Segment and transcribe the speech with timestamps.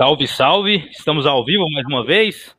[0.00, 0.88] Salve, salve!
[0.92, 2.56] Estamos ao vivo mais uma vez.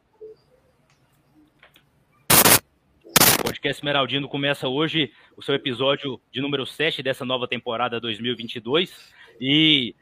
[3.39, 9.13] O podcast Esmeraldino começa hoje o seu episódio de número 7 dessa nova temporada 2022.
[9.39, 9.95] E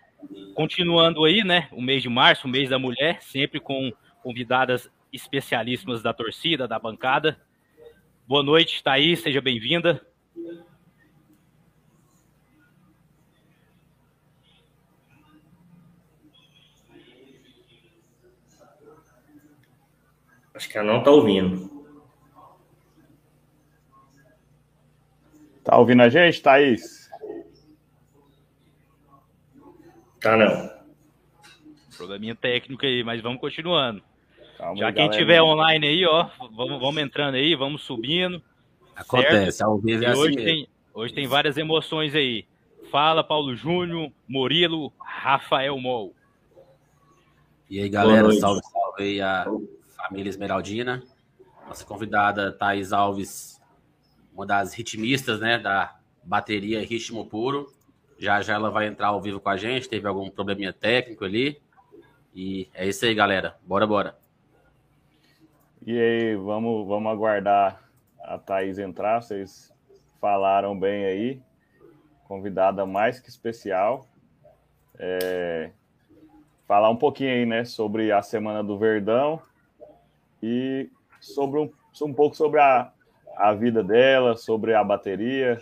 [0.56, 3.94] continuando aí, né, o mês de março, o mês da mulher, sempre com
[4.24, 7.40] convidadas especialíssimas da torcida, da bancada.
[8.28, 10.04] Boa noite, Thaís, seja bem-vinda.
[20.58, 21.70] Acho que ela não está ouvindo.
[25.64, 27.08] Tá ouvindo a gente, Thaís?
[30.20, 30.72] Tá não.
[31.96, 34.02] Probleminha técnico aí, mas vamos continuando.
[34.58, 35.20] Calma Já aí, quem galera.
[35.20, 38.42] tiver online aí, ó, vamos, vamos entrando aí, vamos subindo.
[38.96, 42.48] Acontece, ao vivo é assim hoje tem, hoje tem várias emoções aí.
[42.90, 46.16] Fala, Paulo Júnior, Murilo, Rafael Mol.
[47.70, 49.46] E aí, galera, salve, salve aí a
[50.08, 51.04] família Esmeraldina.
[51.68, 53.62] Nossa convidada, Thaís Alves,
[54.34, 57.72] uma das ritmistas, né, da bateria Ritmo Puro.
[58.18, 61.62] Já já ela vai entrar ao vivo com a gente, teve algum probleminha técnico ali.
[62.34, 63.58] E é isso aí, galera.
[63.64, 64.18] Bora, bora.
[65.86, 67.84] E aí, vamos, vamos aguardar
[68.20, 69.22] a Thaís entrar.
[69.22, 69.74] Vocês
[70.20, 71.42] falaram bem aí.
[72.28, 74.08] Convidada mais que especial.
[74.98, 75.72] É,
[76.68, 79.42] Falar um pouquinho aí, né, sobre a Semana do Verdão
[80.42, 81.72] e sobre um,
[82.04, 82.92] um pouco sobre a,
[83.36, 85.58] a vida dela, sobre a bateria.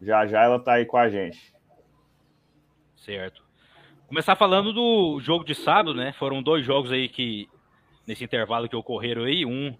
[0.00, 1.52] Já já ela tá aí com a gente.
[2.96, 3.42] Certo.
[4.08, 6.12] Começar falando do jogo de sábado, né?
[6.18, 7.48] Foram dois jogos aí que,
[8.06, 9.74] nesse intervalo que ocorreram aí, um,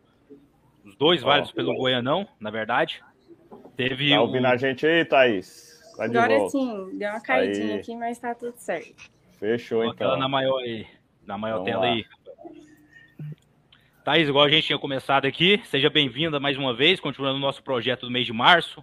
[0.84, 3.02] os dois válidos pelo Goianão, na verdade.
[3.76, 5.68] Teve Tá o- ouvindo a gente aí, Thaís?
[5.96, 6.50] Tá de Agora volta.
[6.52, 7.80] sim, deu uma caidinha Aí.
[7.80, 9.10] aqui, mas tá tudo certo.
[9.38, 10.20] Fechou, Coloca ela então.
[10.20, 10.86] na maior aí,
[11.26, 11.92] na maior Vamos tela lá.
[11.92, 12.04] aí.
[14.10, 17.62] Thaís, igual a gente tinha começado aqui, seja bem-vinda mais uma vez, continuando o nosso
[17.62, 18.82] projeto do mês de março,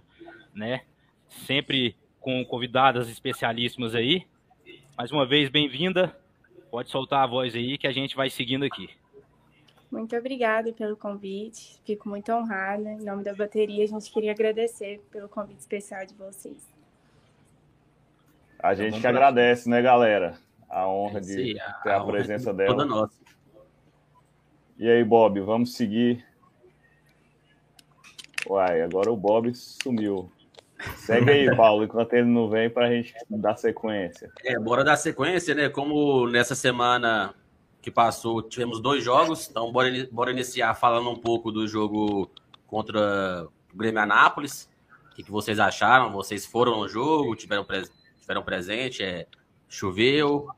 [0.54, 0.84] né?
[1.28, 4.26] Sempre com convidadas especialíssimas aí.
[4.96, 6.16] Mais uma vez, bem-vinda.
[6.70, 8.88] Pode soltar a voz aí que a gente vai seguindo aqui.
[9.92, 12.88] Muito obrigada pelo convite, fico muito honrada.
[12.88, 16.66] Em nome da bateria, a gente queria agradecer pelo convite especial de vocês.
[18.58, 20.38] A gente que agradece, né, galera?
[20.70, 22.70] A honra de ter a, presença é dela.
[22.70, 23.27] Toda nossa.
[24.78, 26.24] E aí, Bob, vamos seguir.
[28.46, 30.30] Uai, agora o Bob sumiu.
[30.96, 34.30] Segue aí, Paulo, enquanto ele não vem para a gente dar sequência.
[34.44, 35.68] É, bora dar sequência, né?
[35.68, 37.34] Como nessa semana
[37.82, 42.30] que passou tivemos dois jogos, então bora, bora iniciar falando um pouco do jogo
[42.66, 44.70] contra o Grêmio Anápolis.
[45.10, 46.12] O que, que vocês acharam?
[46.12, 47.90] Vocês foram no jogo, tiveram, pres-
[48.20, 49.26] tiveram presente, é,
[49.68, 50.48] choveu.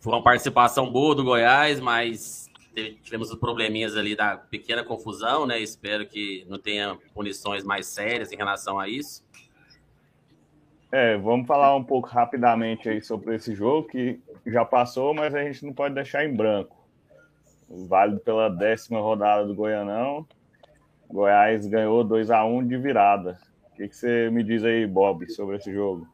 [0.00, 5.46] Foi uma participação boa do Goiás, mas teve- tivemos os probleminhas ali da pequena confusão,
[5.46, 5.60] né?
[5.60, 9.24] Espero que não tenha punições mais sérias em relação a isso.
[10.90, 15.42] É, vamos falar um pouco rapidamente aí sobre esse jogo que já passou, mas a
[15.42, 16.76] gente não pode deixar em branco.
[17.68, 20.26] Válido pela décima rodada do Goianão.
[21.10, 23.38] Goiás ganhou 2 a 1 de virada.
[23.72, 26.06] O que, que você me diz aí, Bob, sobre esse jogo?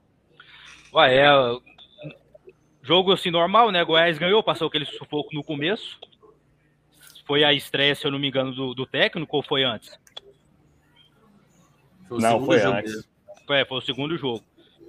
[0.95, 1.27] Ué, é.
[2.83, 3.85] Jogo assim normal, né?
[3.85, 5.99] Goiás ganhou, passou aquele sufoco no começo.
[7.29, 10.01] Foi a estreia, se eu não me engano, do, do técnico ou foi antes?
[12.09, 13.09] Foi o Não, foi jogo antes.
[13.51, 14.43] É, foi o segundo jogo.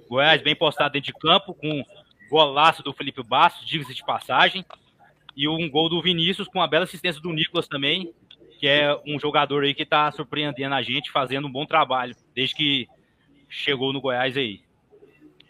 [0.08, 1.84] Goiás bem postado dentro de campo, com
[2.30, 4.64] golaço do Felipe Bastos, diga-se de passagem.
[5.36, 8.10] E um gol do Vinícius com a bela assistência do Nicolas também,
[8.58, 12.54] que é um jogador aí que tá surpreendendo a gente, fazendo um bom trabalho, desde
[12.54, 12.88] que
[13.50, 14.62] chegou no Goiás aí.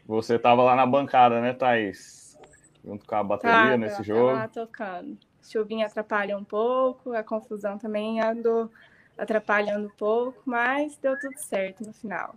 [0.06, 2.36] Você estava lá na bancada, né, Thaís?
[2.84, 4.32] Junto com a bateria Tava, nesse tava jogo.
[4.32, 5.29] lá tocando.
[5.42, 8.70] Chuvinha atrapalhou um pouco, a confusão também andou
[9.16, 12.34] atrapalhando um pouco, mas deu tudo certo no final.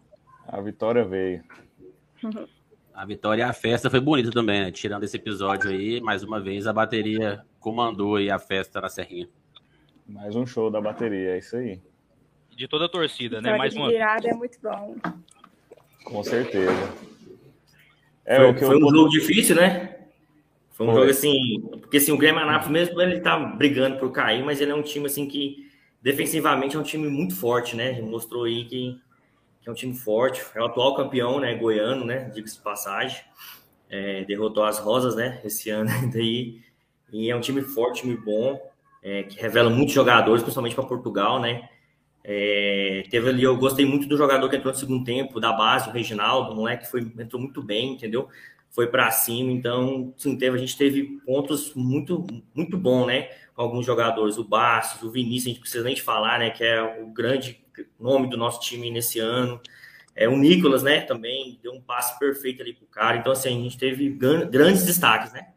[0.48, 1.44] A vitória veio.
[2.94, 4.72] A vitória e a festa foi bonita também, né?
[4.72, 9.28] Tirando esse episódio aí, mais uma vez a bateria comandou aí a festa na Serrinha.
[10.08, 11.82] Mais um show da bateria, é isso aí.
[12.56, 13.58] De toda a torcida, né?
[13.58, 14.96] Mais uma virada é muito bom.
[16.04, 16.94] Com certeza.
[18.26, 20.03] É foi o que foi eu um jogo difícil, né?
[20.74, 21.02] Foi um Foi.
[21.02, 24.72] jogo assim, porque assim, o Grêmio Anápolis mesmo ele tá brigando por cair, mas ele
[24.72, 25.72] é um time assim que
[26.02, 28.02] defensivamente é um time muito forte, né?
[28.02, 29.00] Mostrou aí que,
[29.62, 33.22] que é um time forte, é o atual campeão, né, goiano, né, diga-se de passagem.
[33.90, 36.62] É, derrotou as Rosas, né, esse ano daí.
[37.12, 38.60] E é um time forte, time bom,
[39.04, 41.70] é, que revela muitos jogadores, principalmente para Portugal, né?
[42.24, 45.90] É, teve ali, eu gostei muito do jogador que entrou no segundo tempo, da base,
[45.90, 48.30] o Reginaldo, o moleque foi, entrou muito bem, entendeu?
[48.74, 49.52] Foi para cima.
[49.52, 53.30] Então, sim, teve, a gente teve pontos muito, muito bom, né?
[53.56, 56.50] Com alguns jogadores, o Bastos, o Vinícius, a gente precisa nem falar, né?
[56.50, 57.64] Que é o grande
[58.00, 59.62] nome do nosso time nesse ano.
[60.16, 63.18] É, o Nicolas, né, também deu um passe perfeito ali pro cara.
[63.18, 65.54] Então, assim, a gente teve grandes destaques, né?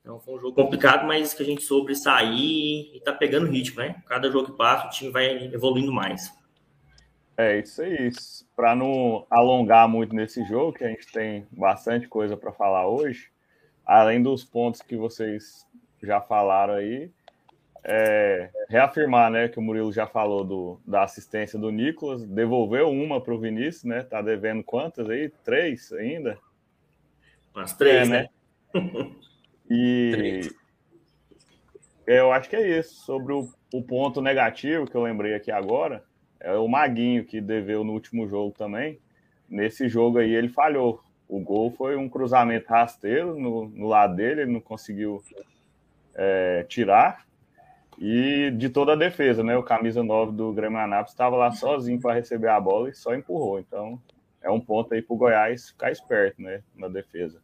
[0.00, 3.80] Então, foi um jogo complicado, mas que a gente soube sair e tá pegando ritmo,
[3.80, 4.00] né?
[4.06, 6.32] Cada jogo que passa, o time vai evoluindo mais.
[7.36, 8.10] É isso aí.
[8.56, 13.28] Para não alongar muito nesse jogo, que a gente tem bastante coisa para falar hoje,
[13.84, 15.66] além dos pontos que vocês
[16.02, 17.10] já falaram aí,
[17.88, 23.20] é, reafirmar, né, que o Murilo já falou do, da assistência do Nicolas, devolveu uma
[23.20, 24.02] para o Vinícius, né?
[24.02, 25.28] Tá devendo quantas aí?
[25.44, 26.36] Três ainda?
[27.54, 28.28] Umas três, é, né?
[28.74, 29.10] né?
[29.68, 30.54] E três.
[32.06, 33.04] eu acho que é isso.
[33.04, 36.04] Sobre o, o ponto negativo que eu lembrei aqui agora,
[36.46, 39.00] é o Maguinho que deveu no último jogo também.
[39.48, 41.00] Nesse jogo aí ele falhou.
[41.28, 45.20] O gol foi um cruzamento rasteiro no, no lado dele, ele não conseguiu
[46.14, 47.26] é, tirar
[47.98, 49.56] e de toda a defesa, né?
[49.56, 53.14] O camisa 9 do Grêmio Anápolis estava lá sozinho para receber a bola e só
[53.14, 53.58] empurrou.
[53.58, 54.00] Então,
[54.40, 56.62] é um ponto aí para o Goiás ficar esperto, né?
[56.76, 57.40] Na defesa.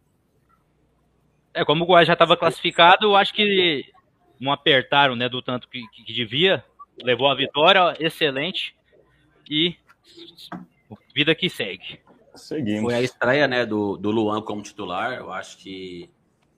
[1.55, 3.84] É, como o Goiás já estava classificado, eu acho que
[4.38, 5.28] não apertaram, né?
[5.28, 6.62] Do tanto que, que devia.
[7.02, 8.76] Levou a vitória, excelente.
[9.48, 9.76] E
[11.14, 12.00] vida que segue.
[12.34, 12.82] Seguimos.
[12.82, 15.14] Foi a estreia, né, do, do Luan como titular.
[15.14, 16.10] Eu acho que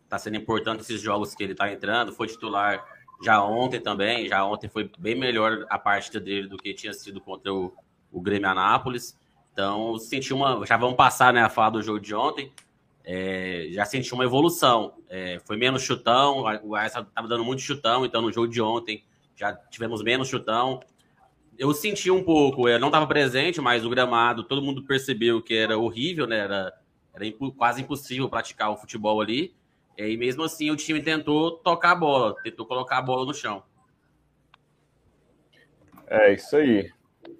[0.04, 2.12] está sendo importante esses jogos que ele está entrando.
[2.12, 2.84] Foi titular
[3.22, 7.20] já ontem também, já ontem foi bem melhor a partida dele do que tinha sido
[7.20, 7.72] contra o,
[8.12, 9.18] o Grêmio Anápolis.
[9.52, 10.64] Então, senti uma.
[10.66, 12.52] Já vamos passar né, a falar do jogo de ontem.
[13.04, 14.94] É, já senti uma evolução.
[15.08, 19.04] É, foi menos chutão, o Goiás estava dando muito chutão, então no jogo de ontem
[19.36, 20.80] já tivemos menos chutão.
[21.58, 25.54] Eu senti um pouco, eu não estava presente, mas o gramado, todo mundo percebeu que
[25.54, 26.38] era horrível, né?
[26.38, 26.72] Era,
[27.14, 29.54] era impo, quase impossível praticar o futebol ali.
[29.96, 33.62] E mesmo assim o time tentou tocar a bola, tentou colocar a bola no chão.
[36.08, 36.90] É isso aí.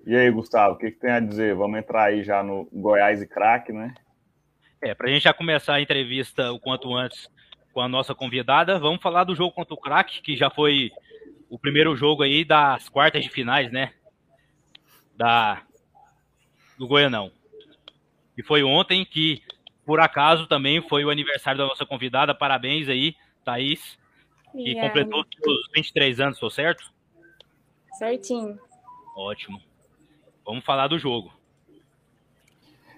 [0.06, 1.54] E aí, Gustavo, o que, que tem a dizer?
[1.54, 3.94] Vamos entrar aí já no Goiás e craque, né?
[4.80, 7.28] É, para a gente já começar a entrevista o quanto antes
[7.72, 10.90] com a nossa convidada, vamos falar do jogo contra o craque, que já foi
[11.50, 13.92] o primeiro jogo aí das quartas de finais, né?
[15.16, 15.62] Da,
[16.78, 17.30] do Goianão.
[18.36, 19.42] E foi ontem que
[19.84, 22.34] por acaso também foi o aniversário da nossa convidada.
[22.34, 23.14] Parabéns aí,
[23.44, 23.98] Thaís,
[24.52, 26.92] que e completou os 23 anos, estou certo?
[27.98, 28.58] Certinho.
[29.16, 29.60] Ótimo.
[30.44, 31.32] Vamos falar do jogo.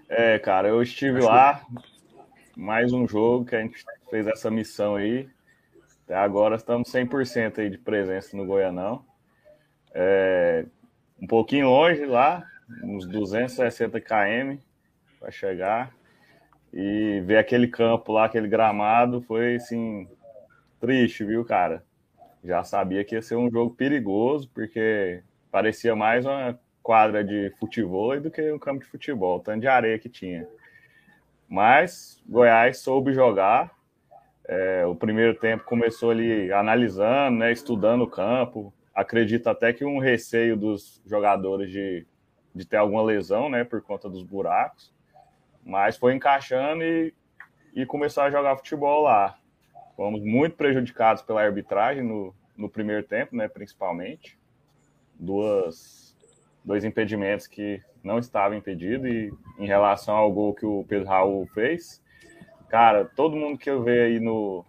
[0.09, 1.67] É, cara, eu estive lá,
[2.57, 5.29] mais um jogo que a gente fez essa missão aí.
[6.05, 9.05] Até agora estamos 100% aí de presença no Goianão.
[9.93, 10.65] É,
[11.21, 12.45] um pouquinho longe lá,
[12.83, 14.59] uns 260 km
[15.19, 15.95] para chegar.
[16.73, 20.07] E ver aquele campo lá, aquele gramado, foi assim,
[20.81, 21.83] triste, viu, cara?
[22.45, 28.21] Já sabia que ia ser um jogo perigoso, porque parecia mais uma quadra de futebol
[28.21, 30.47] do que um campo de futebol, tanto de areia que tinha.
[31.49, 33.71] Mas Goiás soube jogar.
[34.49, 38.73] É, o primeiro tempo começou ali analisando, né, estudando o campo.
[38.97, 42.07] Acredito até que um receio dos jogadores de,
[42.55, 44.91] de ter alguma lesão, né, por conta dos buracos.
[45.63, 47.13] Mas foi encaixando e,
[47.75, 49.39] e começou a jogar futebol lá.
[49.95, 54.39] Fomos muito prejudicados pela arbitragem no, no primeiro tempo, né, principalmente.
[55.15, 56.17] Duas,
[56.65, 61.47] dois impedimentos que não estavam impedidos e em relação ao gol que o Pedro Raul
[61.49, 62.03] fez,
[62.69, 64.65] cara, todo mundo que eu ver aí no,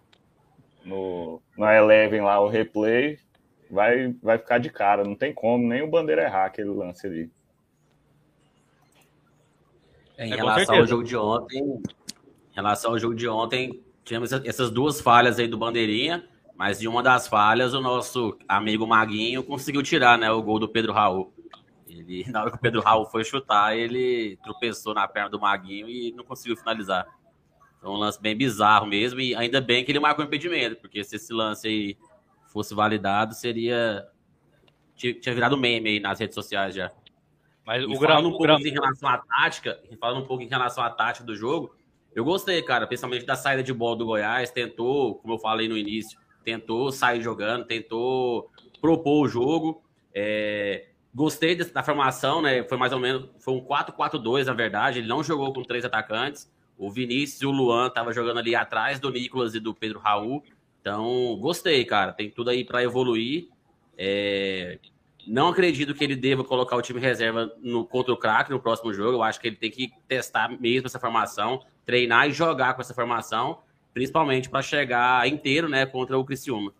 [0.84, 3.18] no na Eleven lá, o replay,
[3.70, 5.04] vai, vai ficar de cara.
[5.04, 7.30] Não tem como, nem o Bandeira errar aquele lance ali.
[10.18, 14.70] Em é, relação ao jogo de ontem, em relação ao jogo de ontem, tivemos essas
[14.70, 19.82] duas falhas aí do Bandeirinha, mas de uma das falhas, o nosso amigo Maguinho conseguiu
[19.82, 21.32] tirar né, o gol do Pedro Raul.
[21.86, 25.88] Ele, na hora que o Pedro Raul foi chutar, ele tropeçou na perna do Maguinho
[25.88, 27.06] e não conseguiu finalizar.
[27.80, 31.14] Foi um lance bem bizarro mesmo, e ainda bem que ele marcou impedimento, porque se
[31.14, 31.96] esse lance aí
[32.52, 34.06] fosse validado, seria.
[34.96, 36.90] Tinha virado meme aí nas redes sociais já.
[37.64, 40.90] Mas o falando um pouco em relação à tática, falando um pouco em relação à
[40.90, 41.76] tática do jogo,
[42.14, 45.76] eu gostei, cara, principalmente da saída de bola do Goiás, tentou, como eu falei no
[45.76, 48.50] início, tentou sair jogando, tentou
[48.80, 49.82] propor o jogo.
[50.14, 52.64] É, gostei da formação, né?
[52.64, 54.98] Foi mais ou menos, foi um 4-4-2, na verdade.
[54.98, 56.50] Ele não jogou com três atacantes.
[56.76, 60.42] O Vinícius e o Luan estavam jogando ali atrás do Nicolas e do Pedro Raul.
[60.88, 62.14] Então, gostei, cara.
[62.14, 63.48] Tem tudo aí para evoluir.
[63.98, 64.78] É,
[65.26, 68.94] Não acredito que ele deva colocar o time reserva no, contra o craque no próximo
[68.94, 69.18] jogo.
[69.18, 72.94] Eu acho que ele tem que testar mesmo essa formação, treinar e jogar com essa
[72.94, 73.58] formação,
[73.92, 76.72] principalmente para chegar inteiro né, contra o Criciúma.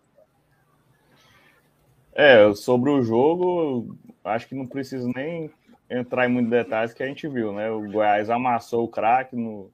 [2.11, 5.51] É, sobre o jogo, acho que não preciso nem
[5.87, 7.69] entrar em muitos detalhes que a gente viu, né?
[7.69, 9.69] O Goiás amassou o craque no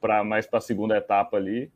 [0.00, 1.70] para mais para a segunda etapa ali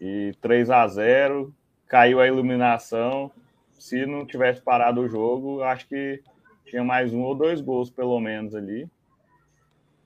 [0.00, 1.54] e 3 a 0
[1.86, 3.30] caiu a iluminação.
[3.78, 6.22] Se não tivesse parado o jogo, acho que
[6.66, 8.88] tinha mais um ou dois gols pelo menos ali.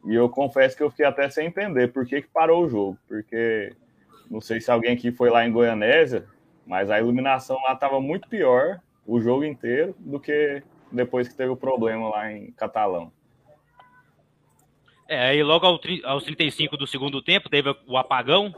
[0.04, 2.98] E eu confesso que eu fiquei até sem entender por que, que parou o jogo,
[3.06, 3.72] porque
[4.30, 6.26] não sei se alguém aqui foi lá em Goianésia,
[6.66, 11.50] mas a iluminação lá estava muito pior o jogo inteiro do que depois que teve
[11.50, 13.12] o problema lá em Catalão.
[15.08, 15.66] É, aí logo
[16.04, 18.54] aos 35 do segundo tempo teve o apagão.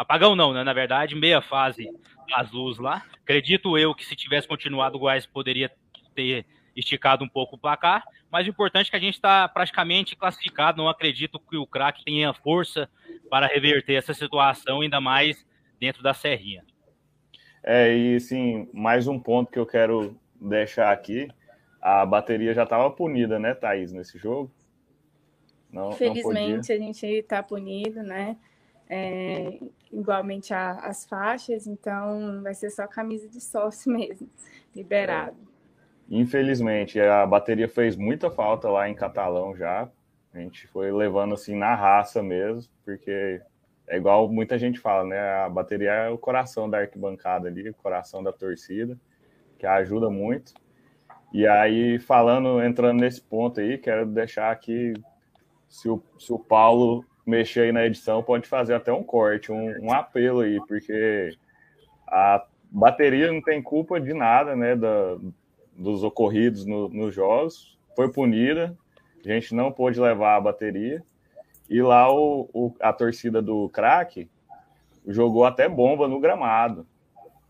[0.00, 0.64] Apagão não, né?
[0.64, 1.86] Na verdade, meia fase
[2.26, 3.04] das luzes lá.
[3.22, 5.70] Acredito eu que se tivesse continuado o Goiás poderia
[6.14, 10.16] ter esticado um pouco o placar, mas o importante é que a gente está praticamente
[10.16, 10.78] classificado.
[10.78, 12.88] Não acredito que o craque tenha força
[13.28, 15.46] para reverter essa situação, ainda mais
[15.78, 16.64] dentro da Serrinha.
[17.62, 21.28] É, e sim, mais um ponto que eu quero deixar aqui:
[21.78, 24.50] a bateria já estava punida, né, Thaís, nesse jogo?
[25.70, 28.38] Não, Felizmente não a gente está punido, né?
[28.92, 29.60] É,
[29.92, 34.28] igualmente as faixas, então vai ser só camisa de sócio mesmo,
[34.74, 35.36] liberado.
[35.46, 35.50] É.
[36.16, 39.88] Infelizmente, a bateria fez muita falta lá em Catalão já.
[40.34, 43.40] A gente foi levando assim na raça mesmo, porque
[43.86, 45.20] é igual muita gente fala, né?
[45.44, 48.98] A bateria é o coração da arquibancada ali, o coração da torcida,
[49.56, 50.52] que ajuda muito.
[51.32, 54.94] E aí, falando, entrando nesse ponto aí, quero deixar aqui,
[55.68, 59.86] se o, se o Paulo mexer aí na edição, pode fazer até um corte, um,
[59.86, 61.36] um apelo aí, porque
[62.06, 65.16] a bateria não tem culpa de nada, né, da,
[65.76, 68.76] dos ocorridos no, nos jogos, foi punida,
[69.24, 71.02] a gente não pôde levar a bateria,
[71.68, 74.28] e lá o, o, a torcida do craque
[75.06, 76.84] jogou até bomba no gramado.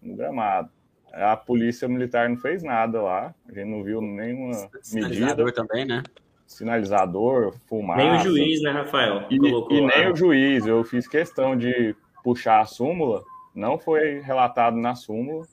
[0.02, 0.70] No gramado.
[1.12, 3.34] A polícia militar não fez nada lá.
[3.48, 5.52] A gente não viu nenhuma medida.
[5.52, 6.02] também, né?
[6.50, 8.02] Sinalizador, fumaça.
[8.02, 9.24] Nem o juiz, né, Rafael?
[9.30, 10.66] E, e nem o juiz.
[10.66, 13.22] Eu fiz questão de puxar a súmula.
[13.54, 15.46] Não foi relatado na súmula.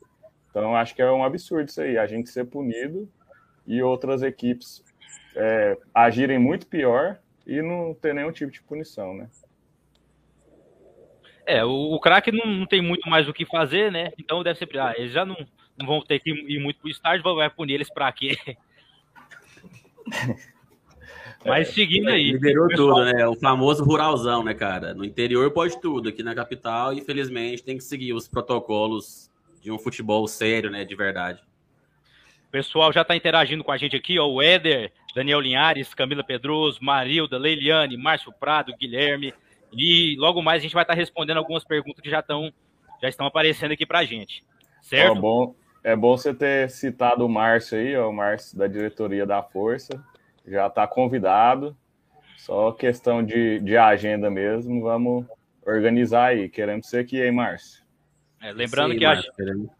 [0.49, 1.99] Então, acho que é um absurdo isso aí.
[1.99, 3.07] A gente ser punido
[3.67, 4.83] e outras equipes
[5.35, 9.29] é, agirem muito pior e não ter nenhum tipo de punição, né?
[11.45, 14.11] É, o, o craque não, não, tem muito mais o que fazer, né?
[14.17, 14.67] Então deve ser.
[14.79, 15.37] Ah, eles já não,
[15.77, 18.35] não vão ter que ir muito pro estádio, vai punir eles para quê?
[21.45, 22.31] Mas seguindo aí.
[22.31, 22.95] Liberou pessoal...
[22.95, 23.27] tudo, né?
[23.27, 24.93] O famoso ruralzão, né, cara?
[24.93, 29.77] No interior pode tudo, aqui na capital, infelizmente, tem que seguir os protocolos de um
[29.77, 30.83] futebol sério, né?
[30.83, 31.41] De verdade.
[32.47, 34.27] O pessoal já está interagindo com a gente aqui, ó.
[34.27, 39.33] O Éder, Daniel Linhares, Camila Pedroso, Marilda, Leiliane, Márcio Prado, Guilherme.
[39.73, 42.51] E logo mais a gente vai estar tá respondendo algumas perguntas que já estão
[43.01, 44.43] já estão aparecendo aqui para a gente.
[44.81, 45.17] Certo?
[45.17, 49.25] Ó, bom, é bom você ter citado o Márcio aí, ó, o Márcio da diretoria
[49.25, 50.03] da Força.
[50.47, 51.75] Já está convidado.
[52.37, 54.81] Só questão de, de agenda mesmo.
[54.81, 55.25] Vamos
[55.65, 56.47] organizar aí.
[56.47, 57.85] Queremos ser aqui, hein, Márcio?
[58.41, 59.19] É, lembrando Sim, que a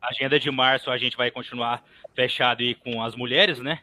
[0.01, 1.83] agenda de março a gente vai continuar
[2.15, 3.79] fechado aí com as mulheres, né?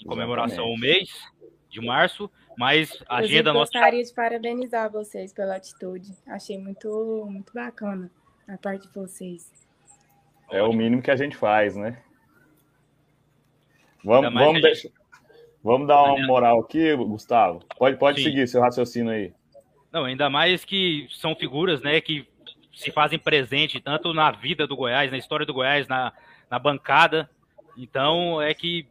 [0.00, 1.08] Em comemoração ao mês
[1.70, 3.72] de março, mas a agenda nossa.
[3.72, 6.12] Gostaria de parabenizar vocês pela atitude.
[6.26, 8.10] Achei muito, muito bacana
[8.46, 9.50] a parte de vocês.
[10.50, 12.00] É o mínimo que a gente faz, né?
[14.04, 14.92] Vamos, vamos, gente...
[15.66, 17.60] vamos dar uma moral aqui, Gustavo.
[17.76, 19.32] Pode, pode seguir seu raciocínio aí.
[19.92, 22.24] Não, ainda mais que são figuras, né, que
[22.72, 26.12] se fazem presente tanto na vida do Goiás, na história do Goiás, na,
[26.48, 27.28] na bancada.
[27.76, 28.86] Então, é que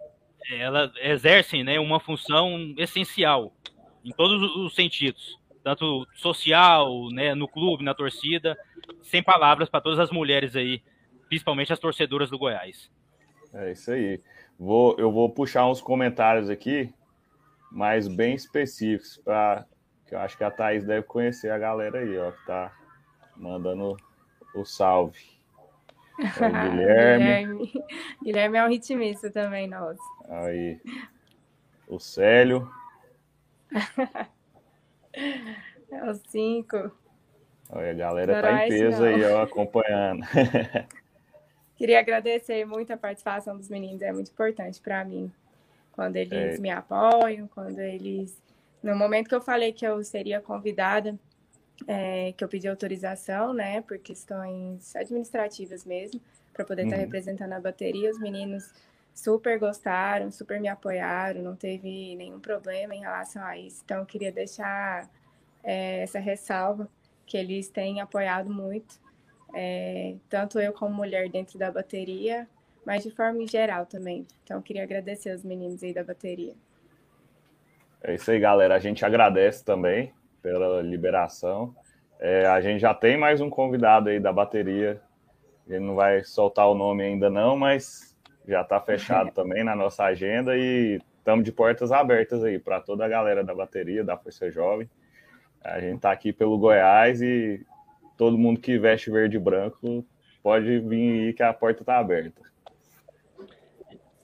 [0.52, 3.54] elas exercem né, uma função essencial
[4.04, 8.58] em todos os sentidos, tanto social, né, no clube, na torcida,
[9.02, 10.84] sem palavras para todas as mulheres aí,
[11.30, 12.92] principalmente as torcedoras do Goiás.
[13.54, 14.20] É isso aí.
[14.58, 16.94] Vou, eu vou puxar uns comentários aqui,
[17.72, 19.66] mas bem específicos, para
[20.08, 22.72] que eu acho que a Thaís deve conhecer a galera aí, ó, que tá
[23.36, 23.98] mandando
[24.54, 25.36] o salve.
[26.20, 27.26] É o Guilherme.
[27.26, 27.74] Guilherme.
[28.24, 30.00] Guilherme é um ritmista também, nosso.
[30.30, 30.80] Aí.
[31.88, 32.70] O Célio.
[35.14, 36.92] é o cinco.
[37.70, 39.08] Olha, a galera tá em peso não.
[39.08, 40.26] aí, ó, acompanhando.
[41.76, 45.32] Queria agradecer muito a participação dos meninos, é muito importante para mim.
[45.92, 46.58] Quando eles é.
[46.58, 48.38] me apoiam, quando eles.
[48.82, 51.18] No momento que eu falei que eu seria convidada,
[51.88, 56.22] é, que eu pedi autorização, né, por questões administrativas mesmo,
[56.54, 57.06] para poder estar tá uhum.
[57.06, 58.10] representando a bateria.
[58.10, 58.72] Os meninos
[59.14, 63.82] super gostaram, super me apoiaram, não teve nenhum problema em relação a isso.
[63.84, 65.10] Então, eu queria deixar
[65.64, 66.90] é, essa ressalva
[67.26, 69.00] que eles têm apoiado muito,
[69.58, 72.46] é, tanto eu como mulher dentro da bateria,
[72.86, 74.28] mas de forma em geral também.
[74.44, 76.54] Então, queria agradecer os meninos aí da bateria.
[78.04, 78.76] É isso aí, galera.
[78.76, 81.74] A gente agradece também pela liberação.
[82.20, 85.02] É, a gente já tem mais um convidado aí da bateria.
[85.68, 88.14] Ele não vai soltar o nome ainda não, mas
[88.46, 93.06] já está fechado também na nossa agenda e estamos de portas abertas aí para toda
[93.06, 94.90] a galera da bateria, da Força Jovem.
[95.64, 97.66] A gente está aqui pelo Goiás e
[98.18, 100.06] todo mundo que veste verde e branco
[100.42, 102.42] pode vir aí que a porta está aberta.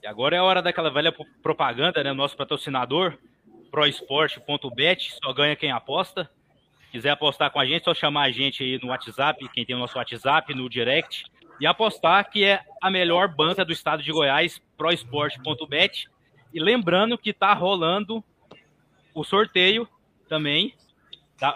[0.02, 2.12] E agora é a hora daquela velha propaganda, né?
[2.12, 3.16] Nosso patrocinador,
[3.70, 6.28] proesporte.bet, só ganha quem aposta.
[6.90, 9.78] Quiser apostar com a gente, só chamar a gente aí no WhatsApp, quem tem o
[9.78, 11.24] nosso WhatsApp, no direct,
[11.58, 16.08] e apostar que é a melhor banca do estado de Goiás, proesporte.bet.
[16.52, 18.22] E lembrando que está rolando
[19.14, 19.88] o sorteio
[20.28, 20.74] também,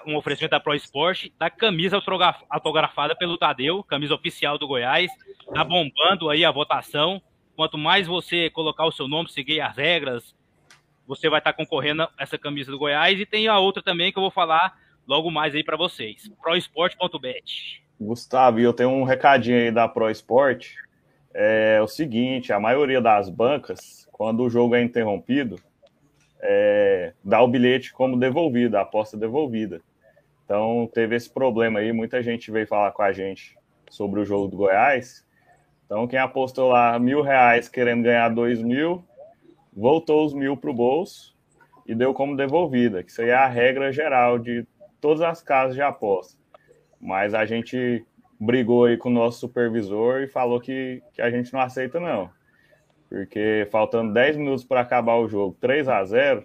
[0.06, 2.02] um oferecimento da Pro Esporte, da camisa
[2.50, 5.10] autografada pelo Tadeu, camisa oficial do Goiás.
[5.52, 7.20] Tá bombando aí a votação.
[7.54, 10.34] Quanto mais você colocar o seu nome, seguir as regras,
[11.06, 13.18] você vai estar concorrendo a essa camisa do Goiás.
[13.20, 14.76] E tem a outra também que eu vou falar
[15.06, 16.28] logo mais aí para vocês.
[16.42, 17.82] proesporte.bet.
[18.00, 20.74] Gustavo, eu tenho um recadinho aí da Pro Sport.
[21.32, 25.60] É o seguinte, a maioria das bancas, quando o jogo é interrompido,
[26.40, 29.80] é, dá o bilhete como devolvido, a aposta devolvida.
[30.44, 33.56] Então teve esse problema aí, muita gente veio falar com a gente
[33.90, 35.26] sobre o jogo do Goiás.
[35.84, 39.04] Então quem apostou lá mil reais querendo ganhar dois mil,
[39.72, 41.36] voltou os mil para o bolso
[41.86, 44.66] e deu como devolvida, que isso aí é a regra geral de
[45.00, 46.38] todas as casas de aposta.
[47.00, 48.04] Mas a gente
[48.38, 52.30] brigou aí com o nosso supervisor e falou que, que a gente não aceita, não.
[53.08, 56.44] Porque faltando 10 minutos para acabar o jogo, 3 a 0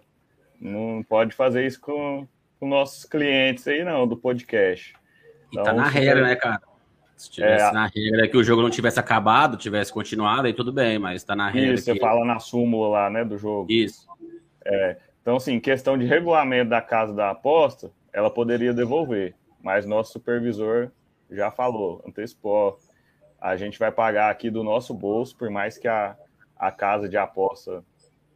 [0.59, 2.27] não pode fazer isso com,
[2.59, 4.93] com nossos clientes aí, não, do podcast.
[5.49, 6.61] Então, e tá na regra, né, cara?
[7.17, 10.71] Se tivesse é, na regra que o jogo não tivesse acabado, tivesse continuado, aí tudo
[10.71, 11.73] bem, mas tá na regra.
[11.73, 11.93] Isso, que...
[11.93, 13.71] você fala na súmula lá, né, do jogo.
[13.71, 14.07] Isso.
[14.65, 20.13] É, então, assim, questão de regulamento da casa da aposta, ela poderia devolver, mas nosso
[20.13, 20.91] supervisor
[21.29, 22.79] já falou, antecipou,
[23.39, 26.15] a gente vai pagar aqui do nosso bolso, por mais que a,
[26.61, 27.83] a casa de aposta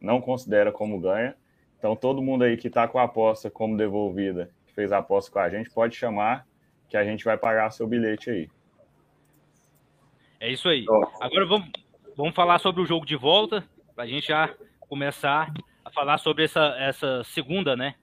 [0.00, 1.36] não considera como ganha.
[1.78, 5.30] Então, todo mundo aí que está com a aposta como devolvida, que fez a aposta
[5.30, 6.44] com a gente, pode chamar
[6.88, 8.50] que a gente vai pagar seu bilhete aí.
[10.40, 10.84] É isso aí.
[11.20, 11.70] Agora vamos,
[12.16, 13.62] vamos falar sobre o jogo de volta,
[13.94, 17.94] para a gente já começar a falar sobre essa, essa segunda né,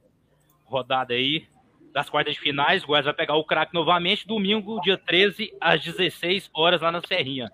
[0.64, 1.48] rodada aí
[1.92, 2.84] das quartas de finais.
[2.84, 7.02] O Goiás vai pegar o craque novamente, domingo, dia 13, às 16 horas, lá na
[7.02, 7.52] Serrinha.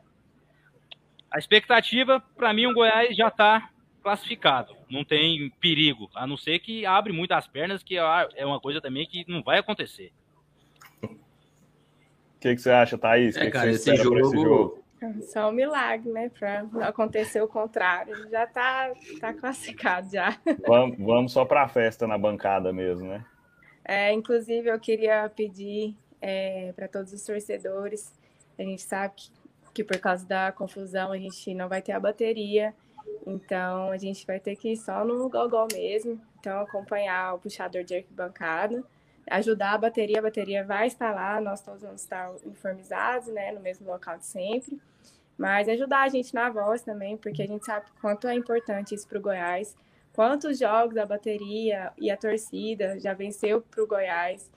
[1.31, 3.69] A expectativa, para mim, o Goiás já está
[4.01, 4.75] classificado.
[4.89, 8.81] Não tem perigo, a não ser que abre muito as pernas, que é uma coisa
[8.81, 10.11] também que não vai acontecer.
[11.03, 11.07] O
[12.39, 13.35] que, que você acha, Thaís?
[13.35, 14.19] É, que cara, que esse, jogo...
[14.19, 14.83] esse jogo?
[15.23, 16.29] Só um milagre, né?
[16.29, 18.29] Para não acontecer o contrário.
[18.29, 20.37] Já está tá classificado já.
[20.65, 23.25] Vamos, vamos só para a festa na bancada mesmo, né?
[23.83, 28.13] É, inclusive, eu queria pedir é, para todos os torcedores,
[28.57, 29.31] a gente sabe que,
[29.73, 32.73] que por causa da confusão a gente não vai ter a bateria,
[33.25, 37.83] então a gente vai ter que ir só no gogol mesmo, então acompanhar o puxador
[37.83, 38.83] de arquibancada,
[39.29, 43.59] ajudar a bateria, a bateria vai estar lá, nós todos vamos estar uniformizados, né, no
[43.59, 44.79] mesmo local de sempre,
[45.37, 49.07] mas ajudar a gente na voz também, porque a gente sabe quanto é importante isso
[49.07, 49.75] para o Goiás,
[50.13, 54.49] quantos jogos a bateria e a torcida já venceu para o Goiás.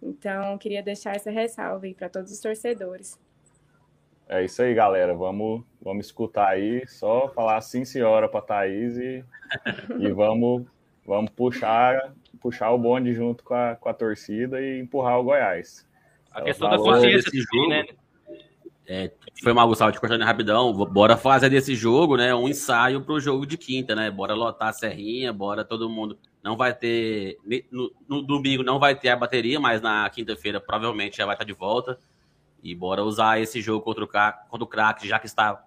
[0.00, 3.18] Então, queria deixar essa ressalva aí para todos os torcedores.
[4.28, 5.14] É isso aí, galera.
[5.14, 9.24] Vamos, vamos escutar aí, só falar sim, senhora, para a Thaís e,
[9.98, 10.66] e vamos,
[11.06, 15.88] vamos puxar, puxar o bonde junto com a, com a torcida e empurrar o Goiás.
[16.30, 17.86] A questão da consciência desse jogo, né?
[18.90, 19.10] É,
[19.42, 20.72] foi mal, Gustavo, te cortando rapidão.
[20.72, 22.34] Bora fazer desse jogo, né?
[22.34, 24.10] Um ensaio para o jogo de quinta, né?
[24.10, 26.18] Bora lotar a serrinha, bora todo mundo.
[26.42, 27.36] Não vai ter.
[27.70, 31.44] No, no domingo não vai ter a bateria, mas na quinta-feira provavelmente já vai estar
[31.44, 31.98] de volta.
[32.62, 35.64] E bora usar esse jogo contra o, contra o crack, já que está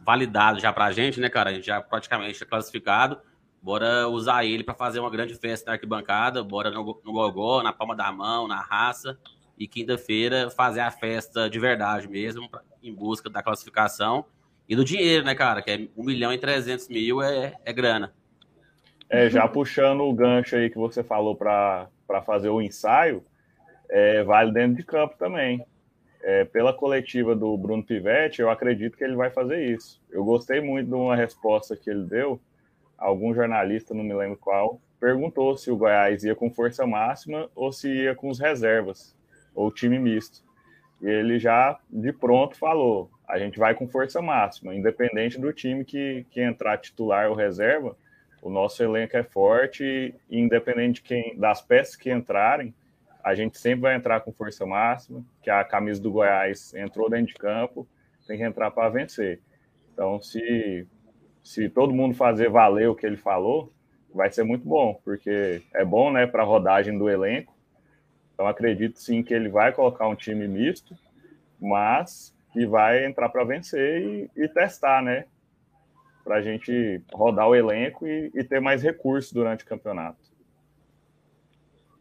[0.00, 1.50] validado já pra gente, né, cara?
[1.50, 3.20] A gente já praticamente está classificado.
[3.62, 6.42] Bora usar ele para fazer uma grande festa na arquibancada.
[6.42, 9.18] Bora no, no gogó, na palma da mão, na raça
[9.58, 12.48] e quinta-feira fazer a festa de verdade mesmo,
[12.82, 14.24] em busca da classificação
[14.66, 15.60] e do dinheiro, né, cara?
[15.60, 18.14] Que é 1 milhão e 300 mil é, é grana.
[19.10, 21.88] É, já puxando o gancho aí que você falou para
[22.24, 23.22] fazer o ensaio,
[23.90, 25.62] é, vale dentro de campo também.
[26.22, 30.00] É, pela coletiva do Bruno Pivetti, eu acredito que ele vai fazer isso.
[30.10, 32.40] Eu gostei muito de uma resposta que ele deu.
[32.98, 37.72] Algum jornalista, não me lembro qual, perguntou se o Goiás ia com força máxima ou
[37.72, 39.16] se ia com os reservas,
[39.54, 40.44] ou time misto.
[41.00, 45.84] E ele já, de pronto, falou: a gente vai com força máxima, independente do time
[45.84, 47.96] que, que entrar titular ou reserva,
[48.42, 52.74] o nosso elenco é forte e, independente de quem, das peças que entrarem,
[53.22, 57.26] a gente sempre vai entrar com força máxima, que a camisa do Goiás entrou dentro
[57.26, 57.86] de campo,
[58.26, 59.40] tem que entrar para vencer.
[59.92, 60.86] Então, se,
[61.42, 63.72] se todo mundo fazer valer o que ele falou,
[64.14, 67.56] vai ser muito bom, porque é bom né, para a rodagem do elenco.
[68.34, 70.96] Então, acredito sim que ele vai colocar um time misto,
[71.60, 75.26] mas que vai entrar para vencer e, e, testar, né?
[76.24, 80.29] Para a gente rodar o elenco e, e ter mais recursos durante o campeonato.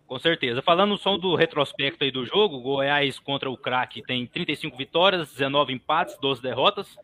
[0.09, 0.59] Com certeza.
[0.63, 5.71] Falando só do retrospecto aí do jogo, Goiás contra o craque tem 35 vitórias, 19
[5.71, 6.97] empates, 12 derrotas.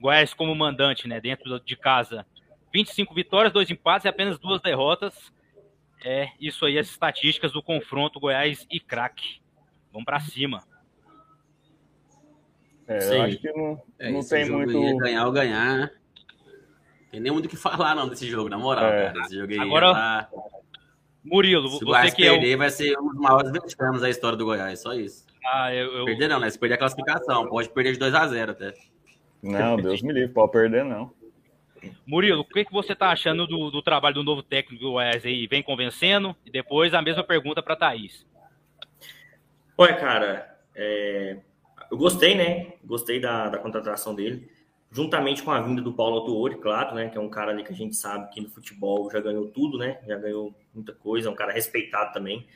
[0.00, 2.24] Goiás como mandante, né, dentro de casa,
[2.72, 5.30] 25 vitórias, 2 empates e apenas duas derrotas.
[6.02, 9.42] É isso aí, as estatísticas do confronto Goiás e craque.
[9.92, 10.62] Vamos para cima.
[12.88, 14.96] É, eu acho que não, é, não tem muito.
[14.96, 15.76] ganhar ou ganhar.
[15.76, 15.90] Né?
[17.10, 19.12] Tem nem muito o que falar, não, desse jogo, na moral, é.
[19.12, 19.20] cara.
[19.26, 20.30] Esse jogo aí Agora, tá...
[21.26, 22.58] Murilo, Se você que perder, é o...
[22.58, 25.26] vai ser um dos maiores vexames da história do Goiás, só isso.
[25.44, 26.04] Ah, eu, eu...
[26.04, 26.48] Perder não, né?
[26.48, 28.74] Se perder a classificação, pode perder de 2 a 0 até.
[29.42, 31.12] Não, Deus me livre, pode perder não.
[32.06, 35.24] Murilo, o que, que você está achando do, do, trabalho do novo técnico do Goiás
[35.24, 35.46] aí?
[35.46, 36.34] Vem convencendo?
[36.44, 38.26] E depois a mesma pergunta para Thaís.
[39.76, 41.38] Olha, cara, é...
[41.90, 42.72] eu gostei, né?
[42.84, 44.48] Gostei da, da contratação dele
[44.90, 47.72] juntamente com a vinda do Paulo Autuori, claro, né, que é um cara ali que
[47.72, 51.30] a gente sabe que no futebol já ganhou tudo, né, já ganhou muita coisa, é
[51.30, 52.46] um cara respeitado também,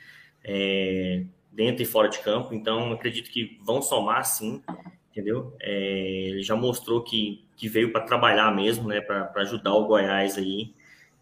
[0.43, 4.61] é, dentro e fora de campo, então acredito que vão somar sim,
[5.11, 5.55] entendeu?
[5.59, 10.37] É, ele já mostrou que, que veio para trabalhar mesmo, né, para ajudar o Goiás
[10.37, 10.73] aí,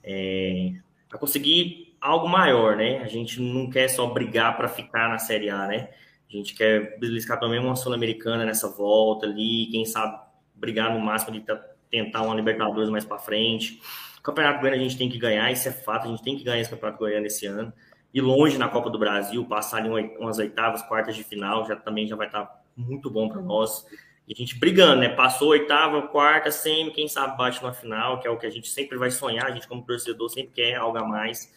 [0.04, 0.74] é,
[1.10, 5.50] para conseguir algo maior, né, a gente não quer só brigar para ficar na Série
[5.50, 5.90] A, né,
[6.30, 10.29] a gente quer beliscar também uma Sul-Americana nessa volta ali, quem sabe
[10.60, 11.46] brigar no máximo de
[11.90, 13.82] tentar uma Libertadores mais para frente.
[14.20, 16.44] O Campeonato Goiano a gente tem que ganhar, isso é fato, a gente tem que
[16.44, 17.74] ganhar esse Campeonato Goiano esse ano.
[18.14, 22.08] E longe na Copa do Brasil, passar ali umas oitavas, quartas de final, já também
[22.08, 23.86] já vai estar tá muito bom para nós.
[24.28, 25.10] E a gente brigando, né?
[25.10, 28.70] Passou oitava, quarta, semi, quem sabe bate na final, que é o que a gente
[28.70, 31.52] sempre vai sonhar, a gente como torcedor sempre quer algo a mais.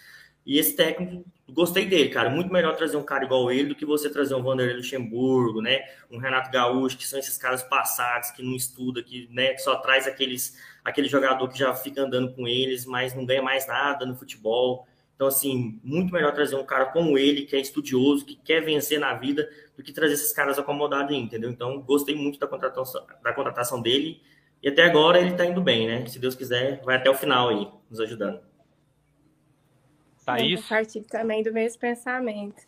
[0.44, 2.28] E esse técnico, gostei dele, cara.
[2.28, 5.80] Muito melhor trazer um cara igual ele do que você trazer um Vanderlei Luxemburgo, né?
[6.10, 10.06] Um Renato Gaúcho, que são esses caras passados, que não estuda, que, né, só traz
[10.06, 14.16] aqueles, aquele jogador que já fica andando com eles, mas não ganha mais nada no
[14.16, 14.86] futebol.
[15.14, 18.98] Então, assim, muito melhor trazer um cara como ele, que é estudioso, que quer vencer
[18.98, 21.50] na vida, do que trazer esses caras acomodados aí, entendeu?
[21.50, 24.20] Então, gostei muito da contratação, da contratação dele.
[24.60, 26.06] E até agora ele tá indo bem, né?
[26.06, 28.51] Se Deus quiser, vai até o final aí, nos ajudando.
[30.24, 30.60] Thaís?
[30.60, 32.62] Eu partir também do mesmo pensamento.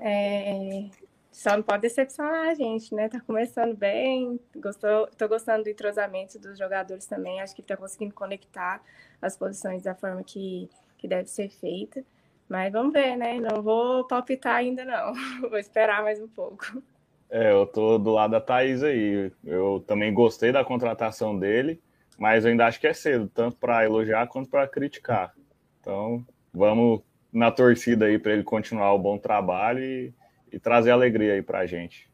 [0.00, 0.86] É...
[1.30, 3.08] Só não pode decepcionar a gente, né?
[3.08, 8.12] Tá começando bem, gostou, tô gostando do entrosamento dos jogadores também, acho que tá conseguindo
[8.12, 8.82] conectar
[9.22, 12.02] as posições da forma que, que deve ser feita.
[12.48, 13.38] Mas vamos ver, né?
[13.38, 15.12] Não vou palpitar ainda, não.
[15.48, 16.82] Vou esperar mais um pouco.
[17.30, 19.30] É, eu tô do lado da Thaís aí.
[19.44, 21.80] Eu também gostei da contratação dele,
[22.18, 25.34] mas eu ainda acho que é cedo, tanto para elogiar quanto para criticar.
[25.80, 27.00] Então, vamos
[27.32, 30.12] na torcida aí para ele continuar o bom trabalho e,
[30.52, 32.08] e trazer alegria aí para a gente.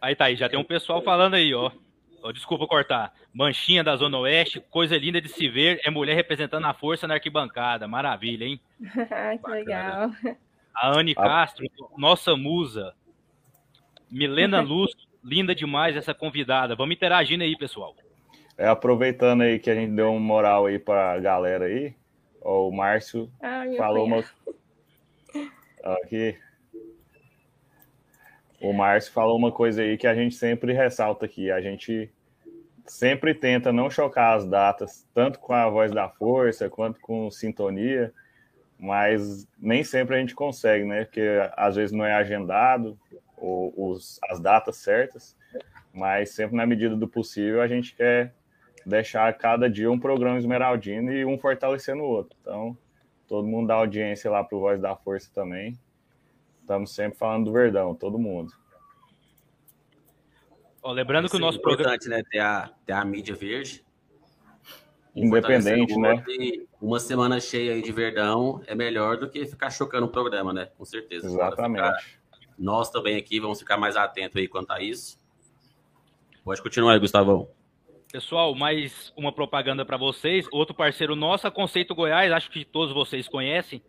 [0.00, 1.70] Aí tá aí, já tem um pessoal falando aí, ó.
[2.22, 3.14] Oh, desculpa cortar.
[3.32, 7.14] Manchinha da Zona Oeste, coisa linda de se ver, é mulher representando a força na
[7.14, 7.88] arquibancada.
[7.88, 8.60] Maravilha, hein?
[8.78, 10.10] que legal.
[10.74, 12.94] A Anne Castro, nossa musa.
[14.10, 14.92] Milena Luz,
[15.24, 16.74] linda demais essa convidada.
[16.74, 17.94] Vamos interagindo aí, pessoal.
[18.58, 21.94] É, aproveitando aí que a gente deu um moral aí para a galera aí,
[22.40, 24.24] o Márcio ah, falou uma.
[25.82, 26.36] Aqui.
[28.60, 31.50] O Márcio falou uma coisa aí que a gente sempre ressalta aqui.
[31.50, 32.12] A gente
[32.86, 38.12] sempre tenta não chocar as datas, tanto com a voz da força quanto com sintonia,
[38.78, 41.04] mas nem sempre a gente consegue, né?
[41.04, 41.22] Porque
[41.56, 42.98] às vezes não é agendado
[43.36, 45.36] ou, os, as datas certas,
[45.92, 48.34] mas sempre na medida do possível a gente quer
[48.90, 52.36] deixar cada dia um programa esmeraldino e um fortalecendo o outro.
[52.40, 52.76] Então,
[53.26, 55.78] todo mundo dá audiência lá para o Voz da Força também.
[56.60, 58.52] Estamos sempre falando do Verdão, todo mundo.
[60.82, 62.16] Ó, lembrando que o nosso é importante, programa...
[62.22, 63.84] né, ter a, ter a mídia verde.
[65.14, 66.22] Independente, né?
[66.80, 70.68] Uma semana cheia aí de Verdão é melhor do que ficar chocando o programa, né?
[70.78, 71.26] Com certeza.
[71.26, 72.20] Exatamente.
[72.58, 75.18] Nós também aqui vamos ficar mais atentos aí quanto a isso.
[76.44, 77.48] Pode continuar aí, Gustavão.
[78.12, 80.44] Pessoal, mais uma propaganda para vocês.
[80.50, 83.80] Outro parceiro nosso, a Conceito Goiás, acho que todos vocês conhecem,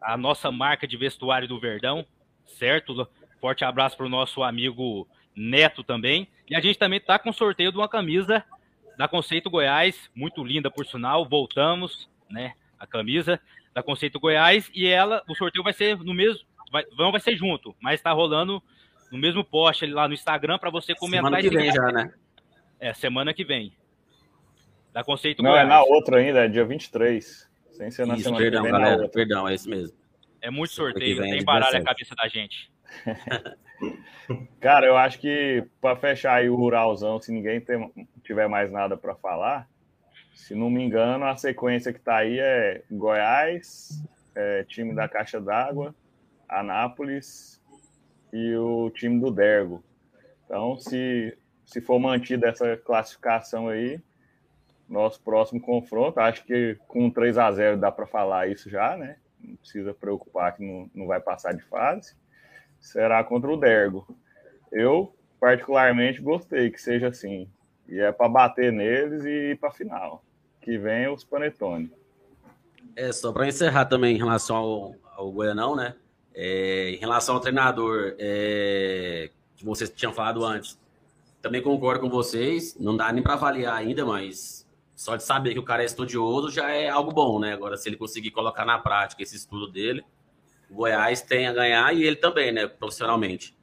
[0.00, 2.06] a nossa marca de vestuário do Verdão,
[2.46, 3.06] certo?
[3.38, 6.26] Forte abraço para o nosso amigo Neto também.
[6.48, 8.42] E a gente também está com sorteio de uma camisa
[8.96, 11.28] da Conceito Goiás, muito linda por sinal.
[11.28, 12.54] Voltamos, né?
[12.78, 13.38] A camisa
[13.74, 16.40] da Conceito Goiás e ela, o sorteio vai ser no mesmo,
[16.72, 18.62] vai, não vai ser junto, mas está rolando
[19.12, 21.30] no mesmo post ali lá no Instagram para você comentar.
[21.30, 22.14] Semana que vem já, né?
[22.80, 23.72] É, semana que vem.
[24.92, 25.66] Da Conceito Não, Goiás.
[25.66, 27.48] é na outra ainda, é dia 23.
[27.72, 29.08] Sem ser na Isso, semana perdão, que vem, galera.
[29.08, 29.96] Perdão, é isso mesmo.
[30.40, 31.84] É muito sorteio, vem, tem baralho a 17.
[31.84, 32.72] cabeça da gente.
[34.60, 38.96] Cara, eu acho que para fechar aí o Ruralzão, se ninguém tem- tiver mais nada
[38.96, 39.68] para falar,
[40.34, 44.02] se não me engano, a sequência que tá aí é Goiás,
[44.34, 45.94] é, time da Caixa d'Água,
[46.48, 47.62] Anápolis
[48.32, 49.82] e o time do Dergo.
[50.44, 51.36] Então, se,
[51.70, 54.00] se for mantida essa classificação aí,
[54.88, 59.18] nosso próximo confronto, acho que com 3 a 0 dá para falar isso já, né?
[59.40, 62.16] Não precisa preocupar que não, não vai passar de fase.
[62.80, 64.04] Será contra o Dergo.
[64.72, 67.48] Eu, particularmente, gostei que seja assim.
[67.88, 70.24] E é para bater neles e ir para final.
[70.60, 71.92] Que vem os Panetone.
[72.96, 75.94] É, só para encerrar também em relação ao, ao Goianão, né?
[76.34, 80.76] É, em relação ao treinador, é, que vocês tinham falado antes,
[81.40, 82.76] também concordo com vocês.
[82.78, 86.50] Não dá nem para avaliar ainda, mas só de saber que o cara é estudioso
[86.50, 87.52] já é algo bom, né?
[87.52, 90.04] Agora, se ele conseguir colocar na prática esse estudo dele,
[90.70, 92.66] o Goiás tem a ganhar e ele também, né?
[92.66, 93.56] Profissionalmente.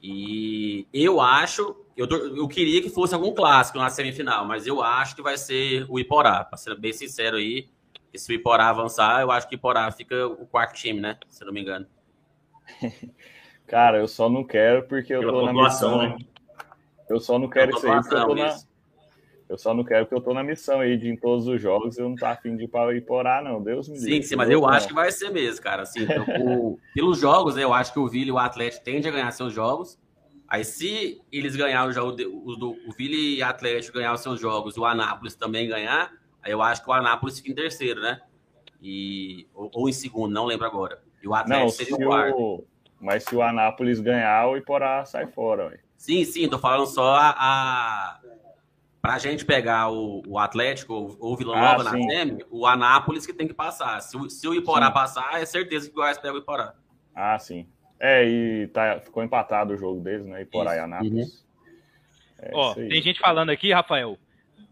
[0.00, 5.16] E eu acho, eu, eu queria que fosse algum clássico na semifinal, mas eu acho
[5.16, 7.68] que vai ser o Iporá, para ser bem sincero aí.
[8.12, 11.18] E se o Iporá avançar, eu acho que o Iporá fica o quarto time, né?
[11.28, 11.86] Se eu não me engano.
[13.66, 15.98] Cara, eu só não quero porque eu Pela tô na missão.
[15.98, 16.16] né?
[17.08, 18.56] Eu só não quero isso aí porque eu tô na.
[19.48, 21.98] Eu só não quero porque eu tô na missão aí de em todos os jogos
[21.98, 23.62] eu não tô afim de ir para Iporá, não.
[23.62, 24.22] Deus me Sim, livre.
[24.22, 24.74] sim, mas Deus eu não.
[24.74, 25.82] acho que vai ser mesmo, cara.
[25.82, 29.08] Assim, então, o- pelos jogos, né, eu acho que o Vila e o Atlético tendem
[29.10, 29.98] a ganhar seus jogos.
[30.48, 34.20] Aí, se eles ganharem o de- o, do, o Vila e o Atlético ganhar os
[34.20, 36.10] seus jogos, o Anápolis também ganhar,
[36.42, 38.20] aí eu acho que o Anápolis fica em terceiro, né?
[38.80, 41.02] E, ou, ou em segundo, não lembro agora.
[41.22, 42.38] E o Atlético Não, seria se o quarto.
[42.38, 42.64] o...
[43.00, 45.66] mas se o Anápolis ganhar, o Iporá sai fora.
[45.68, 45.83] Ué.
[46.04, 47.34] Sim, sim, tô falando só a.
[47.38, 48.20] a...
[49.00, 52.08] Pra gente pegar o, o Atlético ou, Vila Ah, Nova na sim.
[52.08, 54.00] SEMI, o Anápolis que tem que passar.
[54.02, 54.92] Se o, se o Iporá Sim.
[54.92, 56.74] passar, é certeza que o Goiás pega o Iporá.
[57.14, 57.66] Ah, sim.
[57.98, 60.42] É, e tá, ficou empatado o jogo deles, né?
[60.42, 60.80] Iporá Isso.
[60.80, 61.46] e Anápolis.
[62.38, 64.18] É Ó, tem gente falando aqui, Rafael.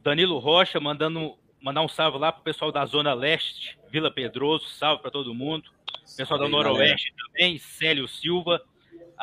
[0.03, 5.01] Danilo Rocha mandando mandar um salve lá pro pessoal da Zona Leste, Vila Pedroso, salve
[5.01, 5.71] para todo mundo.
[6.15, 6.49] Pessoal da.
[6.49, 8.63] Noroeste também, Célio Silva,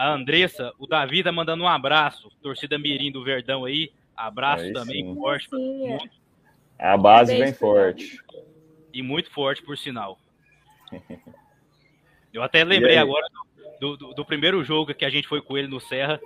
[0.04, 2.30] a Andressa, o Davi tá mandando um abraço.
[2.42, 5.16] Torcida Mirim do Verdão aí, abraço Aí também sim.
[5.16, 6.00] forte pra todo Sim, é.
[6.92, 8.18] A base pro forte.
[8.94, 10.18] e muito forte, por sinal.
[12.32, 13.26] Eu até lembrei agora
[13.82, 16.20] do, do- do primeiro jogo que a gente foi com ele no Serra.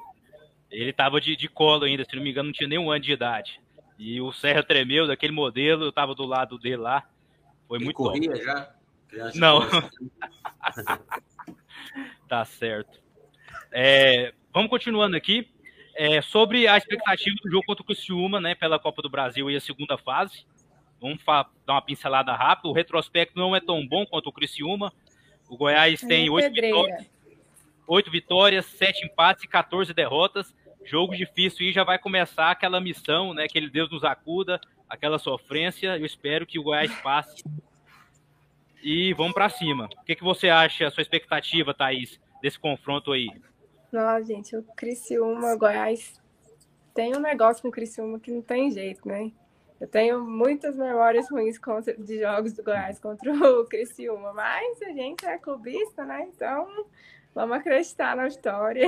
[0.69, 2.99] Ele tava de, de colo ainda, se não me engano, não tinha nem um ano
[3.03, 3.59] de idade.
[3.97, 7.07] E o Serra tremeu daquele modelo, eu tava do lado dele lá.
[7.67, 8.03] Foi Ele muito bom.
[8.12, 8.75] corria já?
[9.07, 9.62] Criança Não.
[12.27, 13.02] Tá certo.
[13.73, 15.49] É, vamos continuando aqui.
[15.95, 19.55] É, sobre a expectativa do jogo contra o Criciúma, né, pela Copa do Brasil e
[19.55, 20.45] a segunda fase.
[21.01, 22.69] Vamos dar uma pincelada rápida.
[22.69, 24.93] O retrospecto não é tão bom quanto o Criciúma.
[25.49, 26.77] O Goiás tem é oito pedreira.
[26.77, 27.12] vitórias,
[27.88, 30.55] oito vitórias, sete empates e 14 derrotas.
[30.86, 33.47] Jogo difícil e já vai começar aquela missão, né?
[33.47, 34.59] Que ele Deus nos acuda,
[34.89, 35.97] aquela sofrência.
[35.97, 37.43] Eu espero que o Goiás passe.
[38.81, 39.86] E vamos para cima.
[39.86, 43.29] O que, que você acha, a sua expectativa, Thaís, desse confronto aí?
[43.93, 46.19] Nossa, gente, o Criciúma, Goiás,
[46.95, 49.32] tem um negócio com o Criciúma que não tem jeito, né?
[49.79, 54.89] Eu tenho muitas memórias ruins contra- de jogos do Goiás contra o Criciúma, mas a
[54.89, 56.27] gente é clubista, né?
[56.27, 56.88] Então,
[57.36, 58.88] vamos acreditar na história.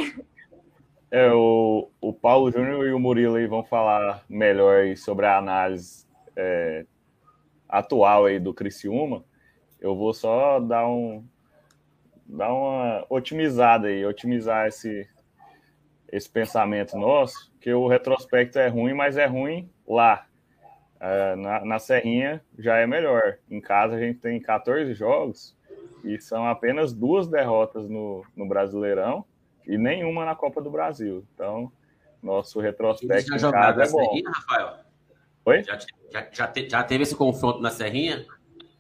[1.12, 6.08] É, o, o Paulo Júnior e o Murilo aí vão falar melhor sobre a análise
[6.36, 6.84] é,
[7.70, 9.24] atual aí do Criciúma.
[9.80, 11.24] Eu vou só dar um
[12.26, 15.08] dar uma otimizada aí, otimizar esse
[16.12, 20.26] esse pensamento nosso, que o retrospecto é ruim, mas é ruim lá.
[21.00, 23.38] É, na, na Serrinha já é melhor.
[23.50, 25.58] Em casa a gente tem 14 jogos
[26.04, 29.26] e são apenas duas derrotas no, no Brasileirão
[29.68, 31.26] e nenhuma na Copa do Brasil.
[31.34, 31.70] Então,
[32.24, 34.00] nosso retrospecto já em casa é bom.
[34.00, 34.78] Serrinha, Rafael?
[35.46, 35.64] Oi?
[35.64, 35.78] Já,
[36.12, 38.26] já, já, te- já teve esse confronto na Serrinha?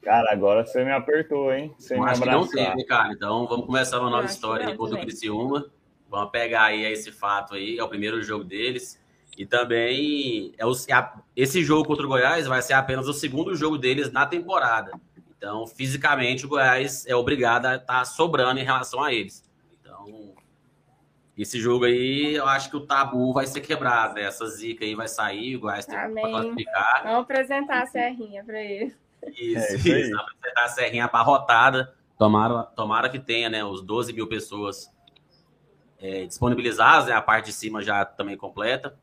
[0.06, 1.74] Cara, agora você me apertou, hein?
[1.80, 3.12] Sem Eu me acho que não teve, cara.
[3.12, 5.02] Então vamos começar uma nova história aí contra o.
[5.02, 5.66] Criciúma.
[6.08, 9.02] Vamos pegar aí esse fato aí, é o primeiro jogo deles.
[9.36, 10.74] E também é o,
[11.36, 14.92] esse jogo contra o Goiás vai ser apenas o segundo jogo deles na temporada.
[15.36, 19.44] Então, fisicamente, o Goiás é obrigado a estar tá sobrando em relação a eles.
[19.82, 20.36] Então,
[21.36, 24.22] esse jogo aí, eu acho que o tabu vai ser quebrado, né?
[24.22, 27.04] Essa zica aí vai sair, o Goiás tem que classificar.
[27.04, 28.96] Vamos apresentar a Serrinha para ele.
[29.32, 30.12] Isso, é, isso, isso.
[30.12, 31.96] Vamos apresentar a Serrinha abarrotada.
[32.18, 33.64] Tomara, tomara que tenha, né?
[33.64, 34.92] Os 12 mil pessoas
[36.00, 37.14] é, disponibilizadas, né?
[37.14, 38.98] A parte de cima já também completa.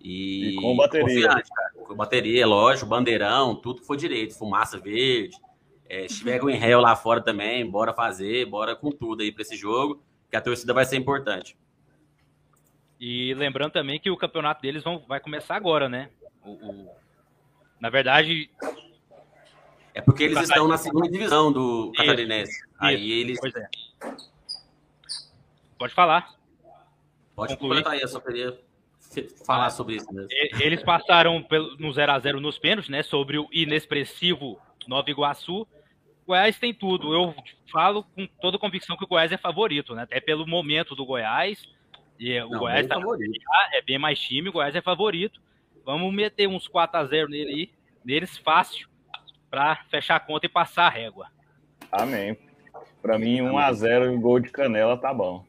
[0.00, 1.42] E, e com bateria.
[1.74, 5.36] Com bateria, lógico, bandeirão, tudo que for direito, fumaça verde.
[5.88, 9.40] É, se tiver em réu lá fora também, bora fazer, bora com tudo aí para
[9.40, 11.56] esse jogo, que a torcida vai ser importante.
[13.00, 16.10] E lembrando também que o campeonato deles vão, vai começar agora, né?
[16.44, 16.90] O, o...
[17.80, 18.50] Na verdade.
[19.94, 22.62] É porque eles estão na segunda divisão do Catarinense.
[22.78, 23.38] Aí eles.
[23.44, 23.68] É.
[25.78, 26.34] Pode falar.
[27.34, 28.58] Pode completar aí, eu só queria
[29.46, 30.28] falar sobre isso mesmo.
[30.60, 31.44] Eles passaram
[31.78, 33.02] no 0x0 nos pênaltis, né?
[33.02, 35.66] Sobre o inexpressivo Nova Iguaçu.
[36.26, 37.14] Goiás tem tudo.
[37.14, 37.34] Eu
[37.72, 40.02] falo com toda convicção que o Goiás é favorito, né?
[40.02, 41.62] Até pelo momento do Goiás.
[42.18, 43.00] E o Não, Goiás tá
[43.72, 45.40] é bem mais time, o Goiás é favorito.
[45.84, 47.70] Vamos meter uns 4 x 0 nele aí,
[48.04, 48.88] neles fácil,
[49.50, 51.28] para fechar a conta e passar a régua.
[51.90, 52.36] Amém.
[53.00, 55.44] Para mim, 1 x 0 e gol de canela tá bom.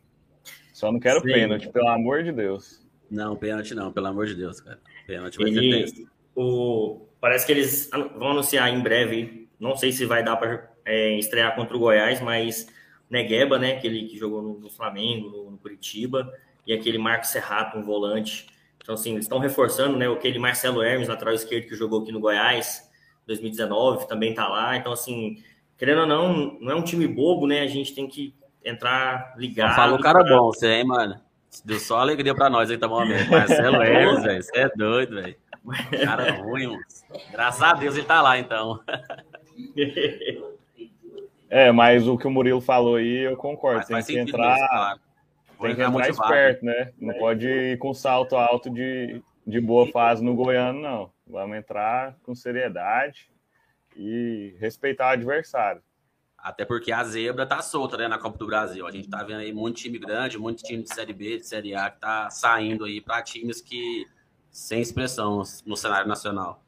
[0.73, 1.33] Só não quero Sim.
[1.33, 2.87] pênalti, pelo amor de Deus.
[3.09, 4.79] Não, pênalti não, pelo amor de Deus, cara.
[5.05, 10.05] Pênalti vai e, ser o, Parece que eles vão anunciar em breve, não sei se
[10.05, 12.67] vai dar para é, estrear contra o Goiás, mas
[13.09, 16.31] Negueba, né, aquele que jogou no, no Flamengo, no, no, Curitiba,
[16.65, 18.47] e aquele Marcos Serrato, um volante.
[18.81, 22.21] Então, assim, eles estão reforçando, né, aquele Marcelo Hermes, lateral esquerdo, que jogou aqui no
[22.21, 22.88] Goiás,
[23.29, 24.75] 2019, também tá lá.
[24.75, 25.37] Então, assim,
[25.77, 28.33] querendo ou não, não é um time bobo, né, a gente tem que
[28.65, 29.75] entrar ligado.
[29.75, 30.35] Fala o cara pra...
[30.35, 31.19] bom, você, hein, mano?
[31.63, 33.19] Deu só alegria pra nós aí, tá bom, amigo?
[33.29, 35.35] Marcelo Hermes, velho, você é doido, velho.
[36.03, 36.81] Cara ruim, mano.
[37.31, 38.79] Graças a Deus ele tá lá, então.
[41.51, 43.83] É, mas o que o Murilo falou aí, eu concordo.
[43.87, 44.99] Tem que entrar, mesmo, claro.
[45.61, 46.91] tem que entrar esperto, né?
[47.01, 51.09] Não pode ir com salto alto de, de boa fase no Goiano, não.
[51.29, 53.29] Vamos entrar com seriedade
[53.95, 55.81] e respeitar o adversário.
[56.35, 58.87] Até porque a zebra tá solta, né, na Copa do Brasil.
[58.87, 61.75] A gente tá vendo aí muito time grande, muito time de Série B, de Série
[61.75, 64.07] A que tá saindo aí para times que
[64.49, 66.63] sem expressão no cenário nacional.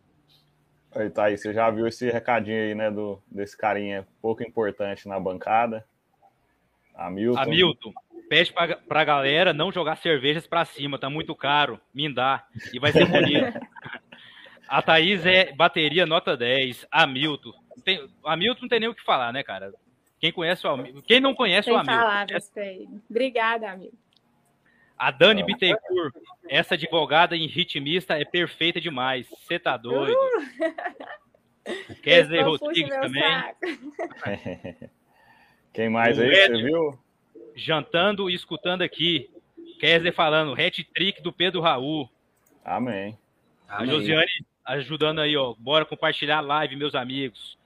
[0.94, 5.08] Aí, tá aí, você já viu esse recadinho aí, né, do, desse carinha pouco importante
[5.08, 5.86] na bancada?
[6.94, 7.42] Hamilton.
[7.42, 7.94] Hamilton,
[8.30, 12.78] pede pra, pra galera não jogar cervejas pra cima, tá muito caro, me dá, e
[12.78, 13.58] vai ser bonito.
[14.72, 17.52] A Thaís é bateria nota 10, Hamilton.
[17.84, 19.74] Tem, Hamilton não tem nem o que falar, né, cara?
[20.18, 22.00] Quem conhece o Hamilton, quem não conhece Sem o Hamilton.
[22.00, 22.52] Palavras,
[23.10, 23.98] Obrigada, Hamilton.
[24.98, 26.16] A Dani Bittencourt,
[26.48, 29.28] essa advogada em ritmista é perfeita demais.
[29.30, 30.16] Você tá doido?
[31.64, 31.96] Uh!
[32.02, 33.24] Kesley Rodrigues também.
[35.72, 37.00] Quem mais o aí, você viu?
[37.56, 39.30] Jantando e escutando aqui.
[39.80, 42.10] Kesley falando, hat-trick do Pedro Raul.
[42.66, 43.16] Amém.
[43.70, 44.26] A Josiane
[44.66, 45.54] ajudando aí, ó.
[45.58, 47.58] Bora compartilhar a live, meus amigos.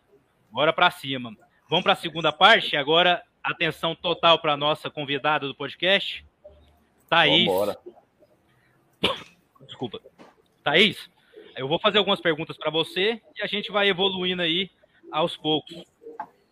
[0.52, 1.36] Bora pra cima.
[1.70, 2.76] Vamos para a segunda parte.
[2.76, 6.26] Agora, atenção total para nossa convidada do podcast.
[7.10, 7.46] Thaís.
[7.46, 7.78] Vambora.
[9.66, 10.00] Desculpa.
[10.64, 11.10] Thaís,
[11.56, 14.70] eu vou fazer algumas perguntas para você e a gente vai evoluindo aí
[15.12, 15.84] aos poucos.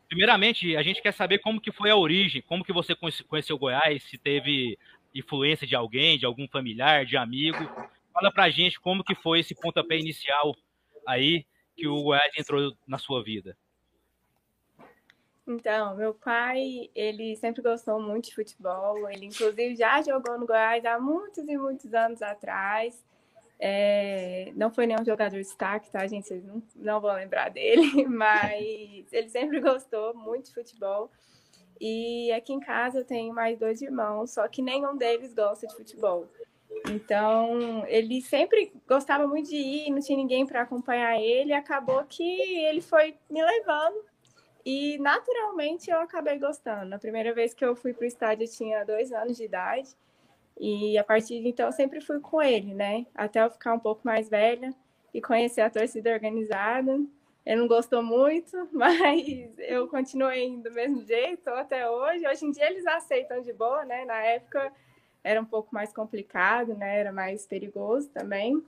[0.07, 2.95] Primeiramente, a gente quer saber como que foi a origem, como que você
[3.27, 4.77] conheceu Goiás, se teve
[5.13, 7.69] influência de alguém, de algum familiar, de amigo.
[8.13, 10.55] Fala pra gente como que foi esse pontapé inicial
[11.07, 11.45] aí
[11.75, 13.57] que o Goiás entrou na sua vida.
[15.45, 19.09] Então, meu pai, ele sempre gostou muito de futebol.
[19.09, 23.03] Ele, inclusive, já jogou no Goiás há muitos e muitos anos atrás.
[23.59, 26.27] É, não foi nenhum jogador de destaque, tá, gente?
[26.27, 31.11] Vocês não, não vão lembrar dele, mas ele sempre gostou muito de futebol.
[31.79, 35.75] E aqui em casa eu tenho mais dois irmãos, só que nenhum deles gosta de
[35.75, 36.29] futebol.
[36.89, 41.53] Então, ele sempre gostava muito de ir, não tinha ninguém para acompanhar ele.
[41.53, 44.03] Acabou que ele foi me levando
[44.65, 46.85] e naturalmente eu acabei gostando.
[46.85, 49.89] Na primeira vez que eu fui para o estádio, eu tinha dois anos de idade.
[50.59, 53.05] E a partir de então eu sempre fui com ele, né?
[53.15, 54.73] Até eu ficar um pouco mais velha
[55.13, 56.99] e conhecer a torcida organizada.
[57.45, 62.27] Ele não gostou muito, mas eu continuei indo do mesmo jeito até hoje.
[62.27, 64.05] Hoje em dia eles aceitam de boa, né?
[64.05, 64.71] Na época
[65.23, 66.99] era um pouco mais complicado, né?
[66.99, 68.63] Era mais perigoso também.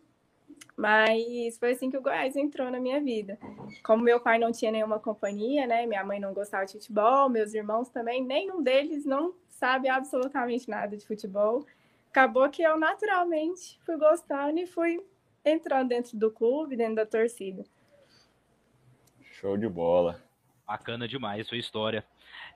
[0.77, 3.37] Mas foi assim que o Goiás entrou na minha vida.
[3.83, 5.85] Como meu pai não tinha nenhuma companhia, né?
[5.85, 10.95] Minha mãe não gostava de futebol, meus irmãos também, nenhum deles não sabe absolutamente nada
[10.95, 11.65] de futebol.
[12.09, 15.03] acabou que eu naturalmente fui gostando e fui
[15.43, 17.63] entrando dentro do clube, dentro da torcida.
[19.33, 20.21] Show de bola.
[20.65, 22.05] Bacana demais sua história.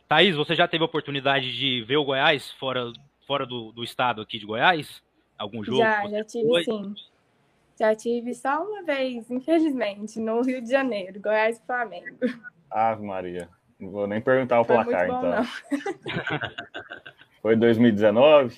[0.07, 2.91] Thaís, você já teve a oportunidade de ver o Goiás fora,
[3.29, 5.03] fora do, do estado aqui de Goiás?
[5.37, 5.77] Algum jogo?
[5.77, 6.63] Já, já tive foi?
[6.63, 6.95] sim.
[7.79, 12.17] Já tive só uma vez, infelizmente, no Rio de Janeiro, Goiás e Flamengo.
[12.71, 13.47] Ave Maria.
[13.79, 15.43] Não vou nem perguntar o foi placar, bom, então.
[17.39, 18.57] foi 2019?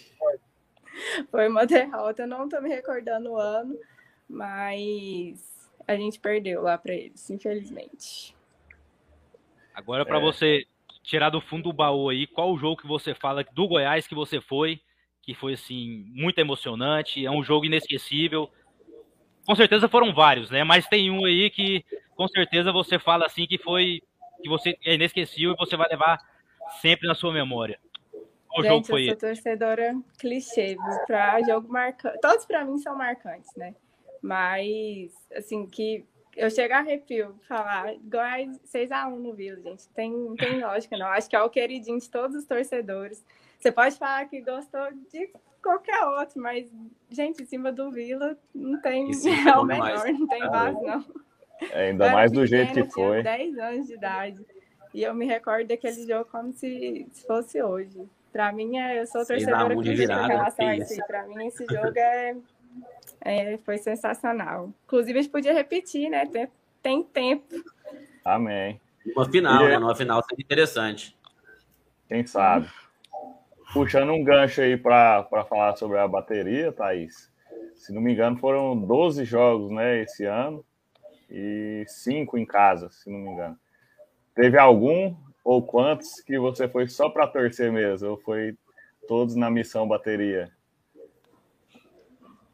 [1.30, 3.78] Foi uma derrota, não estou me recordando o ano,
[4.28, 8.34] mas a gente perdeu lá para eles, infelizmente.
[9.76, 10.22] Agora, para é.
[10.22, 10.66] você
[11.04, 14.16] tirar do fundo do baú aí, qual o jogo que você fala do Goiás que
[14.16, 14.80] você foi,
[15.22, 18.50] que foi assim muito emocionante, é um jogo inesquecível.
[19.46, 20.64] Com certeza foram vários, né?
[20.64, 21.84] Mas tem um aí que
[22.16, 24.02] com certeza você fala assim que foi
[24.42, 26.18] que você é inesquecível e você vai levar
[26.82, 27.80] sempre na sua memória.
[28.48, 30.76] Qual Gente, jogo foi eu sou torcedora clichê,
[31.08, 32.20] para jogo marcante.
[32.22, 33.74] Todos para mim são marcantes, né?
[34.22, 36.06] Mas assim que
[36.42, 39.88] eu chego a arrepio falar Goiás 6x1 no Vila, gente.
[39.90, 41.06] Tem, não tem lógica, não.
[41.06, 43.24] Acho que é o queridinho de todos os torcedores.
[43.60, 45.30] Você pode falar que gostou de
[45.62, 46.68] qualquer outro, mas,
[47.12, 49.12] gente, em cima do Vila não tem é
[49.56, 51.06] o melhor, não tem base, não.
[51.70, 53.22] É, ainda eu mais do jeito que foi.
[53.22, 54.44] 10 anos de idade.
[54.96, 58.10] E eu me recordo daquele jogo como se, se fosse hoje.
[58.34, 61.06] Para mim, é, eu sou torcedora que em relação a isso.
[61.06, 62.36] Para mim, esse jogo é
[63.22, 64.72] é, foi sensacional.
[64.86, 66.26] Inclusive, a gente podia repetir, né?
[66.26, 66.48] Tem,
[66.82, 67.56] tem tempo.
[68.26, 68.80] Amém.
[69.16, 69.70] Uma final, e...
[69.70, 69.78] né?
[69.78, 71.18] Uma final seria interessante.
[72.08, 72.68] Quem sabe?
[73.74, 77.32] Puxando um gancho aí para falar sobre a bateria, Thaís.
[77.76, 80.64] Se não me engano, foram 12 jogos, né, esse ano.
[81.30, 83.58] E cinco em casa, se não me engano.
[84.36, 88.10] Teve algum ou quantos que você foi só para torcer mesmo?
[88.10, 88.56] Ou foi
[89.08, 90.52] todos na missão bateria?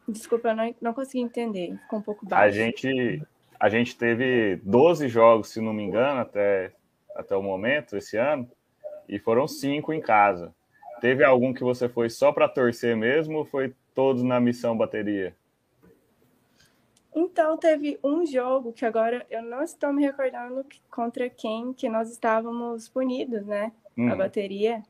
[0.07, 1.77] Desculpa, eu não, não consegui entender.
[1.83, 2.43] Ficou um pouco baixo.
[2.43, 3.21] A gente,
[3.59, 6.71] a gente teve 12 jogos, se não me engano, até,
[7.15, 8.49] até o momento, esse ano,
[9.07, 10.53] e foram cinco em casa.
[11.01, 15.35] Teve algum que você foi só para torcer mesmo ou foi todos na missão bateria?
[17.15, 22.11] Então, teve um jogo que agora eu não estou me recordando contra quem que nós
[22.11, 23.71] estávamos punidos, né?
[23.97, 24.11] Hum.
[24.11, 24.83] A bateria.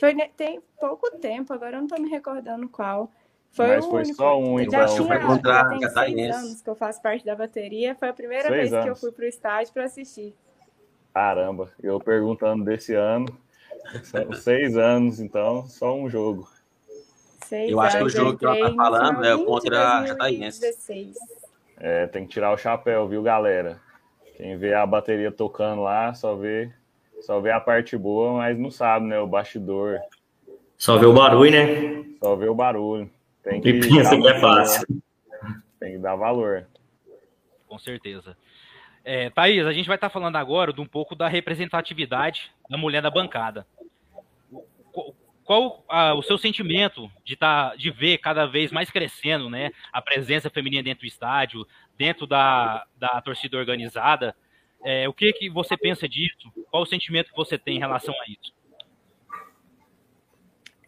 [0.00, 3.10] Foi tem pouco tempo, agora eu não estou me recordando qual.
[3.52, 4.16] Foi Mas foi único.
[4.16, 4.80] só um, então.
[4.80, 6.38] Já tinha, foi contra a Catarinense.
[6.38, 7.94] anos que eu faço parte da bateria.
[7.94, 8.84] Foi a primeira seis vez anos.
[8.84, 10.34] que eu fui para o estádio para assistir.
[11.14, 13.26] Caramba, eu perguntando desse ano.
[14.02, 16.48] São seis anos, então, só um jogo.
[17.46, 21.14] Seis eu acho que o jogo que ela tá falando é contra a Catarinense.
[21.78, 23.80] É, tem que tirar o chapéu, viu, galera?
[24.36, 26.70] Quem vê a bateria tocando lá, só vê,
[27.20, 29.18] só vê a parte boa, mas não sabe, né?
[29.18, 29.98] O bastidor.
[30.76, 32.04] Só vê o barulho, né?
[32.22, 33.10] Só vê o barulho.
[33.46, 34.86] Tem que e pensa que é fácil.
[35.78, 36.66] Tem que dar valor.
[37.68, 38.36] Com certeza.
[39.04, 43.00] É, Thaís, a gente vai estar falando agora de um pouco da representatividade da mulher
[43.00, 43.64] na bancada.
[45.44, 50.02] Qual a, o seu sentimento de, tá, de ver cada vez mais crescendo né, a
[50.02, 51.64] presença feminina dentro do estádio,
[51.96, 54.34] dentro da, da torcida organizada?
[54.84, 56.52] É, o que, que você pensa disso?
[56.68, 58.52] Qual o sentimento que você tem em relação a isso?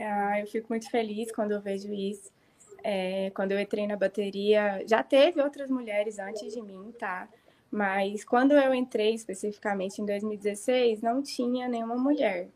[0.01, 2.37] Ah, eu fico muito feliz quando eu vejo isso
[2.83, 7.29] é, quando eu entrei na bateria, já teve outras mulheres antes de mim, tá?
[7.71, 12.49] Mas quando eu entrei especificamente em 2016, não tinha nenhuma mulher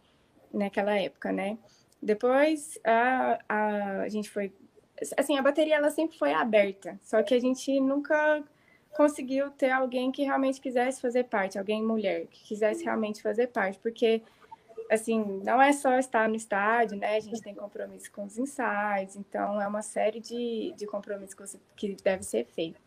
[0.52, 1.58] naquela época, né?
[2.00, 4.52] Depois a, a, a gente foi.
[5.16, 8.42] Assim, a bateria ela sempre foi aberta, só que a gente nunca
[8.92, 13.78] conseguiu ter alguém que realmente quisesse fazer parte, alguém mulher, que quisesse realmente fazer parte,
[13.78, 14.22] porque
[14.92, 17.16] assim, não é só estar no estádio, né?
[17.16, 21.96] A gente tem compromisso com os ensaios, então é uma série de, de compromissos que
[22.02, 22.80] deve ser feito.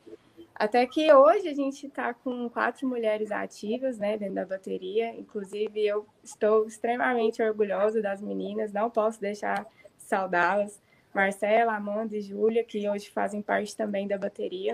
[0.53, 5.09] Até que hoje a gente está com quatro mulheres ativas, né, dentro da bateria.
[5.09, 9.65] Inclusive, eu estou extremamente orgulhosa das meninas, não posso deixar
[9.97, 10.81] saudá-las.
[11.13, 14.73] Marcela, Amanda e Júlia, que hoje fazem parte também da bateria.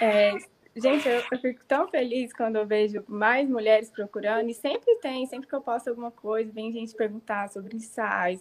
[0.00, 0.32] É,
[0.76, 5.24] Gente, eu, eu, fico tão feliz quando eu vejo mais mulheres procurando, e sempre tem,
[5.26, 8.40] sempre que eu posto alguma coisa, vem gente perguntar sobre ensaios,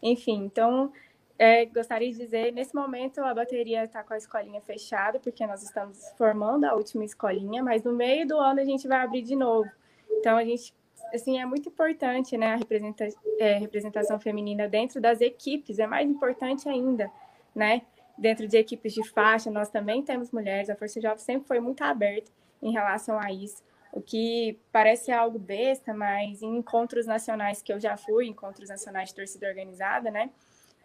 [0.00, 0.44] enfim.
[0.44, 0.92] Então,
[1.36, 5.60] é, gostaria de dizer, nesse momento a bateria está com a escolinha fechada, porque nós
[5.64, 9.34] estamos formando a última escolinha, mas no meio do ano a gente vai abrir de
[9.34, 9.68] novo.
[10.08, 10.72] Então, a gente,
[11.12, 13.08] assim, é muito importante, né, a representa
[13.40, 17.10] é, representação feminina dentro das equipes, é mais importante ainda,
[17.52, 17.82] né?
[18.22, 20.70] Dentro de equipes de faixa, nós também temos mulheres.
[20.70, 22.30] A Força Jovem sempre foi muito aberta
[22.62, 23.62] em relação a isso.
[23.92, 29.10] O que parece algo besta, mas em encontros nacionais que eu já fui, encontros nacionais
[29.10, 30.30] de torcida organizada, né?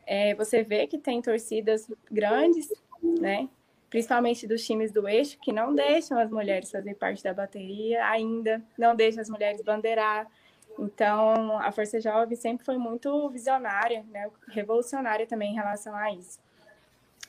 [0.07, 2.69] é, você vê que tem torcidas grandes,
[3.03, 3.49] né?
[3.89, 8.63] Principalmente dos times do eixo, que não deixam as mulheres fazer parte da bateria ainda,
[8.77, 10.27] não deixam as mulheres bandeirar.
[10.79, 14.29] Então, a Força Jovem sempre foi muito visionária, né?
[14.47, 16.39] revolucionária também em relação a isso.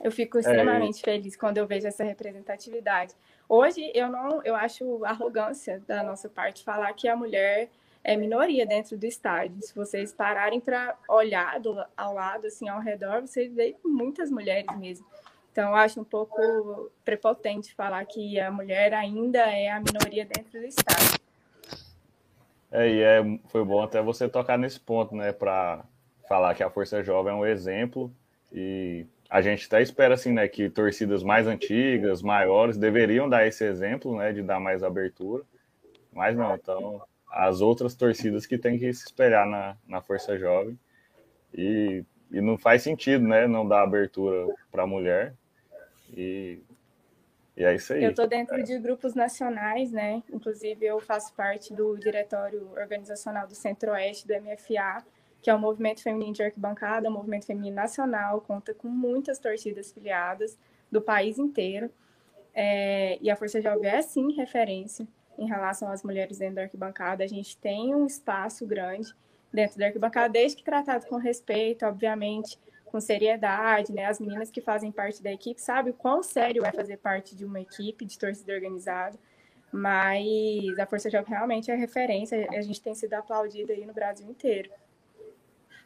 [0.00, 1.04] Eu fico é, extremamente é...
[1.04, 3.14] feliz quando eu vejo essa representatividade.
[3.48, 7.68] Hoje, eu não, eu acho arrogância da nossa parte falar que a mulher
[8.04, 9.60] é minoria dentro do estádio.
[9.62, 14.76] Se vocês pararem para olhar do, ao lado, assim, ao redor, vocês veem muitas mulheres
[14.78, 15.06] mesmo.
[15.50, 20.60] Então, eu acho um pouco prepotente falar que a mulher ainda é a minoria dentro
[20.60, 21.18] do estádio.
[22.70, 25.84] É, e é, foi bom até você tocar nesse ponto, né, para
[26.28, 28.12] falar que a Força Jovem é um exemplo
[28.52, 33.64] e a gente até espera assim, né, que torcidas mais antigas, maiores, deveriam dar esse
[33.64, 35.44] exemplo, né, de dar mais abertura,
[36.12, 40.78] mas não, então as outras torcidas que têm que se espelhar na, na Força Jovem
[41.52, 45.34] e, e não faz sentido, né, não dar abertura para a mulher
[46.16, 46.58] e,
[47.54, 48.02] e é isso aí.
[48.02, 48.62] Eu estou dentro é.
[48.62, 55.04] de grupos nacionais, né, inclusive eu faço parte do diretório organizacional do Centro-Oeste do MFA,
[55.40, 59.92] que é o Movimento Feminino de Arquibancada, o Movimento Feminino Nacional, conta com muitas torcidas
[59.92, 60.58] filiadas
[60.90, 61.90] do país inteiro.
[62.54, 65.06] É, e a Força Jovem é, sim, referência
[65.38, 67.22] em relação às mulheres dentro da arquibancada.
[67.22, 69.14] A gente tem um espaço grande
[69.52, 74.06] dentro da arquibancada, desde que tratado com respeito, obviamente, com seriedade, né?
[74.06, 77.44] As meninas que fazem parte da equipe sabem o quão sério é fazer parte de
[77.44, 79.16] uma equipe de torcida organizada,
[79.70, 84.28] mas a Força Jovem realmente é referência, a gente tem sido aplaudida aí no Brasil
[84.28, 84.70] inteiro.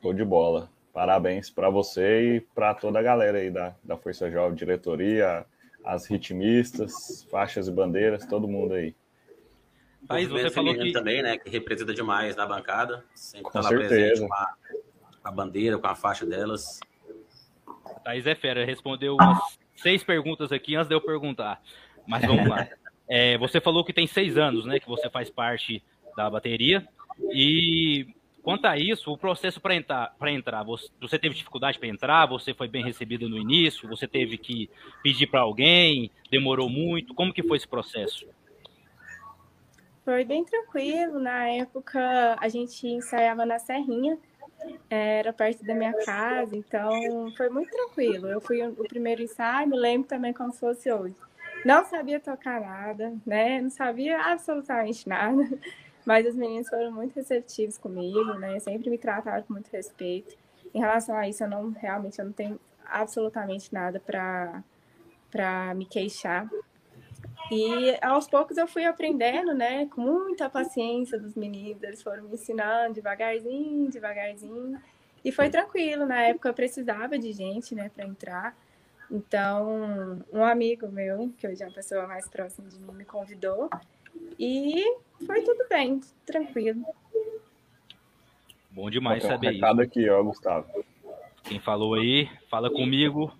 [0.02, 0.68] Show de bola.
[0.92, 5.46] Parabéns para você e para toda a galera aí da, da Força Jovem, diretoria,
[5.84, 8.94] as ritmistas, faixas e bandeiras, todo mundo aí.
[10.06, 10.90] Thaís, você falou que...
[10.92, 14.26] também, né, que representa demais na bancada, sempre com tá certeza.
[14.26, 14.54] Com a,
[15.24, 16.80] a, bandeira, com a faixa delas.
[18.04, 19.38] Thaís é fera, respondeu umas
[19.76, 21.62] seis perguntas aqui antes de eu perguntar,
[22.06, 22.68] mas vamos lá.
[23.08, 25.84] É, você falou que tem seis anos, né, que você faz parte
[26.16, 26.86] da bateria,
[27.30, 28.06] e
[28.42, 32.26] Quanto a isso, o processo para entrar, para entrar, você, você teve dificuldade para entrar?
[32.26, 33.88] Você foi bem recebida no início?
[33.88, 34.68] Você teve que
[35.02, 36.10] pedir para alguém?
[36.28, 37.14] Demorou muito?
[37.14, 38.26] Como que foi esse processo?
[40.04, 41.20] Foi bem tranquilo.
[41.20, 44.18] Na época, a gente ensaiava na Serrinha,
[44.90, 48.26] era perto da minha casa, então foi muito tranquilo.
[48.26, 51.14] Eu fui o primeiro ensaio, me lembro também como se fosse hoje.
[51.64, 53.60] Não sabia tocar nada, né?
[53.60, 55.48] Não sabia absolutamente nada.
[56.04, 58.58] Mas os meninos foram muito receptivos comigo, né?
[58.58, 60.36] Sempre me trataram com muito respeito.
[60.74, 64.62] Em relação a isso, eu não realmente eu não tenho absolutamente nada para
[65.30, 66.48] para me queixar.
[67.50, 72.34] E aos poucos eu fui aprendendo, né, com muita paciência dos meninos, eles foram me
[72.34, 74.80] ensinando devagarzinho, devagarzinho.
[75.24, 78.56] E foi tranquilo, na época eu precisava de gente, né, para entrar.
[79.10, 83.68] Então, um amigo meu, que hoje é uma pessoa mais próxima de mim, me convidou.
[84.38, 84.84] E
[85.26, 86.84] foi tudo bem, tranquilo.
[88.70, 89.90] Bom demais saber um recado isso.
[89.90, 90.66] aqui, ó, Gustavo.
[91.44, 93.32] Quem falou aí, fala comigo.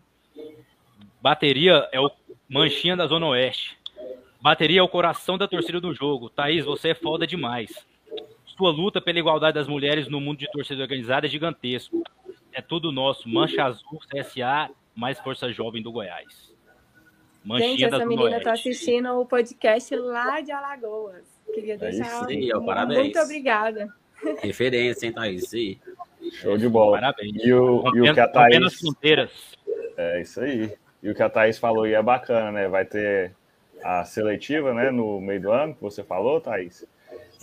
[1.21, 2.11] Bateria é o
[2.49, 3.79] manchinha da Zona Oeste.
[4.41, 6.29] Bateria é o coração da torcida do jogo.
[6.29, 7.87] Thaís, você é foda demais.
[8.45, 12.03] Sua luta pela igualdade das mulheres no mundo de torcida organizada é gigantesco.
[12.53, 13.29] É tudo nosso.
[13.29, 16.52] Mancha Azul, CSA, mais Força Jovem do Goiás.
[17.45, 21.25] Manchinha Gente, essa menina está assistindo o podcast lá de Alagoas.
[21.53, 22.05] Queria deixar.
[22.31, 23.01] É isso aí, parabéns.
[23.01, 23.89] Muito obrigada.
[24.41, 25.49] Referência, hein, Thaís?
[25.49, 25.79] Sim.
[26.33, 27.01] Show de bola.
[27.01, 27.45] Parabéns.
[27.45, 28.79] E o, e o que a Thaís.
[28.79, 29.31] fronteiras.
[29.97, 30.73] É isso aí.
[31.03, 32.69] E o que a Thaís falou aí é bacana, né?
[32.69, 33.35] Vai ter
[33.83, 36.87] a seletiva, né, no meio do ano, que você falou, Thaís.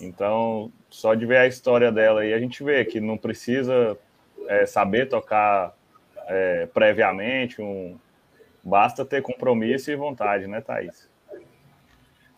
[0.01, 3.97] Então, só de ver a história dela aí, a gente vê que não precisa
[4.47, 5.75] é, saber tocar
[6.27, 7.99] é, previamente, um,
[8.69, 11.09] basta ter compromisso e vontade, né, Thaís?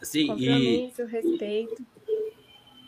[0.01, 1.05] Sim, Compromisso, e...
[1.05, 1.85] respeito.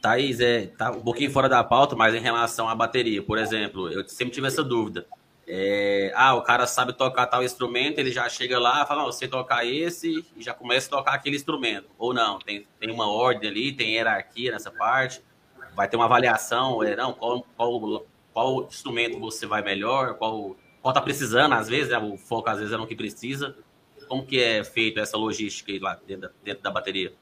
[0.01, 3.89] Thaís, é, tá um pouquinho fora da pauta, mas em relação à bateria, por exemplo,
[3.89, 5.05] eu sempre tive essa dúvida.
[5.45, 9.65] É, ah, o cara sabe tocar tal instrumento, ele já chega lá, fala, você tocar
[9.65, 11.87] esse e já começa a tocar aquele instrumento.
[11.97, 15.21] Ou não, tem, tem uma ordem ali, tem hierarquia nessa parte,
[15.75, 20.93] vai ter uma avaliação, é, não, qual, qual, qual instrumento você vai melhor, qual, qual
[20.93, 23.55] tá precisando, às vezes, né, o foco às vezes é no que precisa.
[24.09, 27.13] Como que é feito essa logística lá dentro da, dentro da bateria?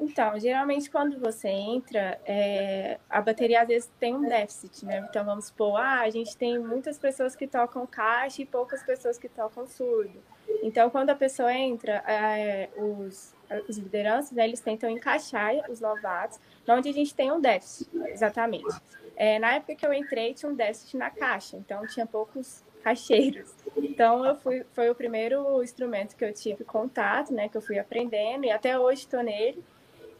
[0.00, 5.06] Então, geralmente quando você entra, é, a bateria às vezes tem um déficit, né?
[5.08, 9.16] Então vamos supor, ah, a gente tem muitas pessoas que tocam caixa e poucas pessoas
[9.16, 10.20] que tocam surdo.
[10.64, 13.34] Então, quando a pessoa entra, é, os,
[13.68, 18.74] os lideranças, né, eles tentam encaixar os novatos onde a gente tem um déficit, exatamente.
[19.20, 23.54] É, na época que eu entrei, tinha um déficit na caixa, então tinha poucos caixeiros.
[23.76, 27.78] Então, eu fui, foi o primeiro instrumento que eu tive contato, né, que eu fui
[27.78, 29.62] aprendendo, e até hoje estou nele.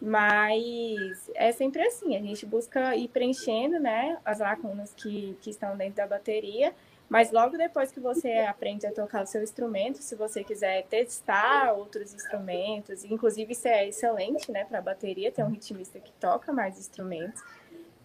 [0.02, 5.74] Mas é sempre assim, a gente busca ir preenchendo, né, as lacunas que, que estão
[5.78, 6.74] dentro da bateria,
[7.08, 11.72] mas logo depois que você aprende a tocar o seu instrumento, se você quiser testar
[11.72, 16.78] outros instrumentos, inclusive isso é excelente, né, para bateria, tem um ritmista que toca mais
[16.78, 17.42] instrumentos,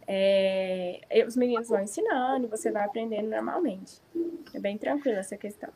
[0.08, 4.02] é, os meninos vão ensinando, você vai aprendendo normalmente.
[4.54, 5.70] É bem tranquila essa questão.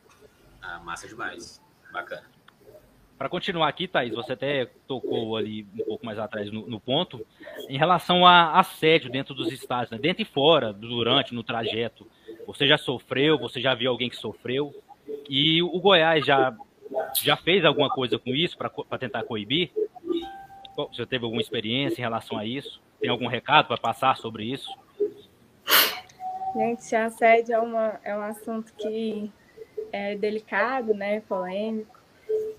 [0.62, 1.60] Ah, massa demais.
[1.92, 2.24] Bacana.
[3.20, 7.26] Para continuar aqui, Thaís, você até tocou ali um pouco mais atrás no, no ponto,
[7.68, 9.98] em relação a assédio dentro dos estádios, né?
[9.98, 12.06] dentro e fora, durante, no trajeto.
[12.46, 14.74] Você já sofreu, você já viu alguém que sofreu,
[15.28, 16.56] e o Goiás já,
[17.22, 19.70] já fez alguma coisa com isso para tentar coibir?
[20.74, 22.80] Você teve alguma experiência em relação a isso?
[23.00, 24.70] Tem algum recado para passar sobre isso?
[26.54, 29.32] Gente, assédio é, uma, é um assunto que
[29.92, 31.98] é delicado, né, polêmico,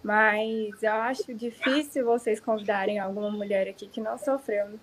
[0.04, 4.80] mas eu acho difícil vocês convidarem alguma mulher aqui que não sofreu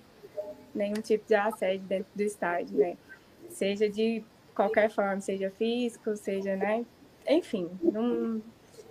[0.74, 2.96] nenhum tipo de assédio dentro do estádio, né?
[3.50, 4.22] Seja de
[4.54, 6.84] qualquer forma, seja físico, seja, né?
[7.26, 8.40] Enfim, não,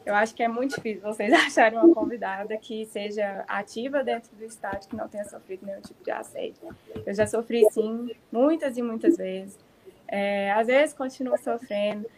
[0.07, 4.45] eu acho que é muito difícil vocês acharem uma convidada que seja ativa dentro do
[4.45, 6.75] estádio, que não tenha sofrido nenhum tipo de assédio.
[7.05, 9.59] Eu já sofri, sim, muitas e muitas vezes.
[10.07, 12.09] É, às vezes continuo sofrendo.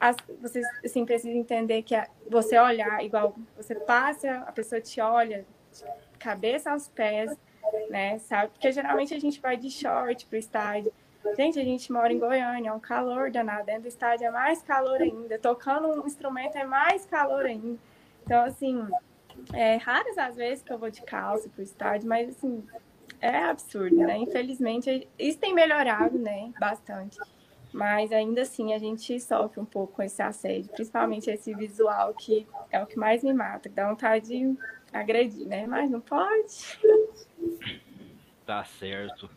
[0.00, 5.00] As, vocês assim, precisam entender que a, você olhar, igual você passa, a pessoa te
[5.00, 5.84] olha, de
[6.18, 7.36] cabeça aos pés,
[7.88, 8.18] né?
[8.18, 8.50] Sabe?
[8.50, 10.92] Porque geralmente a gente vai de short pro estádio.
[11.36, 13.66] Gente, a gente mora em Goiânia, é um calor danado.
[13.66, 15.38] Dentro do estádio é mais calor ainda.
[15.38, 17.78] Tocando um instrumento é mais calor ainda.
[18.24, 18.86] Então, assim,
[19.52, 22.64] é raras as vezes que eu vou de calça pro estádio, mas, assim,
[23.20, 24.16] é absurdo, né?
[24.16, 26.52] Infelizmente, isso tem melhorado, né?
[26.58, 27.18] Bastante.
[27.72, 32.46] Mas ainda assim a gente sofre um pouco com esse assédio, principalmente esse visual que
[32.70, 34.56] é o que mais me mata, que dá vontade de
[34.92, 35.66] agredir, né?
[35.66, 36.78] Mas não pode.
[38.46, 39.28] Tá certo.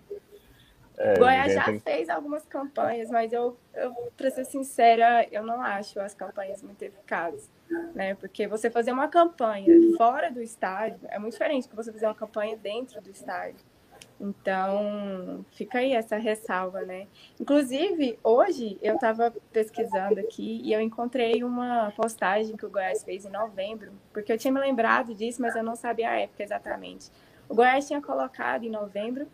[1.04, 1.80] É, Goiás já tem...
[1.80, 6.82] fez algumas campanhas, mas eu, eu para ser sincera, eu não acho as campanhas muito
[6.84, 7.50] eficazes,
[7.96, 8.14] né?
[8.16, 9.66] Porque você fazer uma campanha
[9.98, 13.66] fora do estádio é muito diferente que você fazer uma campanha dentro do estádio.
[14.20, 17.08] Então, fica aí essa ressalva, né?
[17.40, 23.26] Inclusive, hoje eu estava pesquisando aqui e eu encontrei uma postagem que o Goiás fez
[23.26, 27.10] em novembro, porque eu tinha me lembrado disso, mas eu não sabia a época exatamente.
[27.50, 29.28] O Goiás tinha colocado em novembro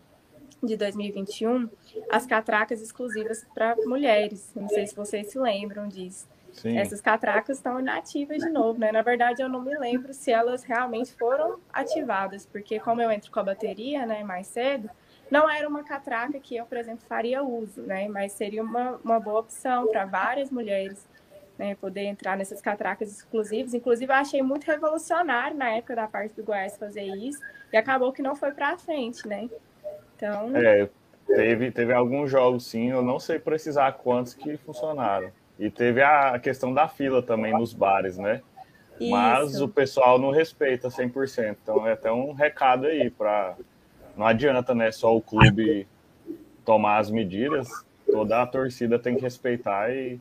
[0.63, 1.69] de 2021
[2.09, 4.51] as catracas exclusivas para mulheres.
[4.55, 6.27] Não sei se vocês se lembram disso.
[6.57, 6.77] Sim.
[6.77, 8.91] Essas catracas estão inativas de novo, né?
[8.91, 13.31] Na verdade, eu não me lembro se elas realmente foram ativadas, porque como eu entro
[13.31, 14.89] com a bateria, né, mais cedo,
[15.29, 18.07] não era uma catraca que eu, por exemplo, faria uso, né?
[18.07, 21.07] Mas seria uma, uma boa opção para várias mulheres,
[21.59, 23.75] né, poder entrar nessas catracas exclusivas.
[23.75, 27.39] Inclusive, eu achei muito revolucionário na época da parte do Goiás fazer isso,
[27.71, 29.47] e acabou que não foi para frente, né?
[30.17, 30.51] Então.
[30.57, 30.89] É,
[31.25, 35.31] teve, teve alguns jogos, sim, eu não sei precisar quantos que funcionaram.
[35.59, 38.41] E teve a questão da fila também nos bares, né?
[38.99, 39.11] Isso.
[39.11, 41.55] Mas o pessoal não respeita 100%.
[41.61, 43.55] Então é até um recado aí para
[44.15, 45.87] não adianta, né, só o clube
[46.65, 47.69] tomar as medidas,
[48.11, 50.19] toda a torcida tem que respeitar e,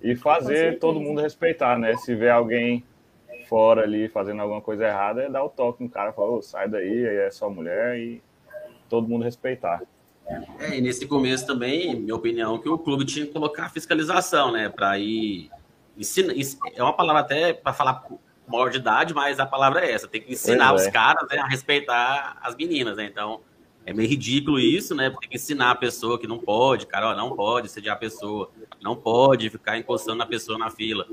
[0.00, 1.96] e fazer todo mundo respeitar, né?
[1.96, 2.84] Se vê alguém
[3.48, 6.68] fora ali fazendo alguma coisa errada, é dar o toque no cara, falar, oh, sai
[6.68, 8.22] daí, aí é só mulher e
[8.94, 9.82] todo mundo respeitar.
[10.58, 14.68] É, e nesse começo também, minha opinião, que o clube tinha que colocar fiscalização, né?
[14.68, 15.50] Para ir.
[15.96, 16.32] Ensina,
[16.74, 18.04] é uma palavra até para falar
[18.48, 20.90] maior de idade, mas a palavra é essa: tem que ensinar pois os é.
[20.90, 23.04] caras né, a respeitar as meninas, né?
[23.04, 23.40] Então,
[23.84, 25.10] é meio ridículo isso, né?
[25.10, 28.50] Tem que ensinar a pessoa que não pode, cara, ó, não pode sediar a pessoa,
[28.80, 31.06] não pode ficar encostando na pessoa na fila.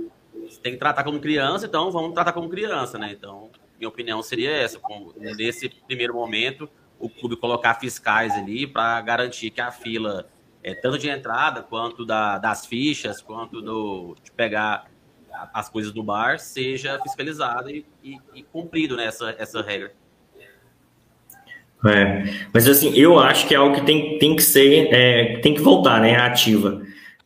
[0.48, 3.12] Você tem que tratar como criança, então vamos tratar como criança, né?
[3.12, 4.80] Então, minha opinião seria essa:
[5.18, 6.70] nesse primeiro momento
[7.02, 10.28] o clube colocar fiscais ali para garantir que a fila,
[10.64, 14.86] é, tanto de entrada quanto da, das fichas, quanto do, de pegar
[15.54, 19.94] as coisas do bar, seja fiscalizada e, e, e cumprido nessa né, essa regra.
[21.84, 22.24] É,
[22.54, 25.62] mas assim, eu acho que é algo que tem, tem que ser, é, tem que
[25.62, 26.82] voltar, né, ativa,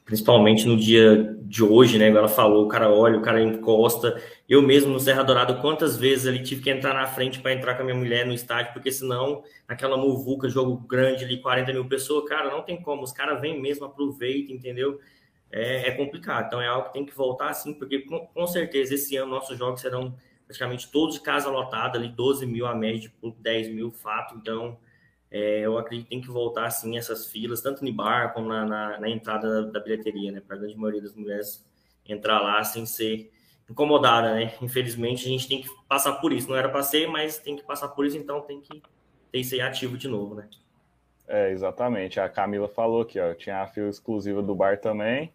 [0.06, 4.20] principalmente no dia de hoje, né, ela falou, o cara olha, o cara encosta,
[4.50, 7.76] eu mesmo no Serra Dourado, quantas vezes ali tive que entrar na frente para entrar
[7.76, 11.86] com a minha mulher no estádio, porque senão, aquela muvuca, jogo grande ali, 40 mil
[11.86, 15.00] pessoas, cara, não tem como, os caras vêm mesmo, aproveitam, entendeu?
[15.52, 18.96] É, é, complicado, então é algo que tem que voltar assim, porque com, com, certeza
[18.96, 20.16] esse ano nossos jogos serão
[20.48, 24.78] praticamente todos de casa lotada, ali 12 mil a média por 10 mil fato, então
[25.32, 28.66] é, eu acredito que tem que voltar assim essas filas, tanto no bar como na,
[28.66, 30.42] na, na entrada da, da bilheteria, né?
[30.46, 31.66] Para a grande maioria das mulheres
[32.08, 33.32] entrar lá sem ser
[33.70, 34.54] incomodada, né?
[34.62, 36.50] Infelizmente a gente tem que passar por isso.
[36.50, 38.82] Não era para ser, mas tem que passar por isso, então tem que
[39.32, 40.48] ter isso aí ativo de novo, né?
[41.28, 42.20] É, exatamente.
[42.20, 43.34] A Camila falou aqui, ó.
[43.34, 45.34] Tinha a fila exclusiva do bar também.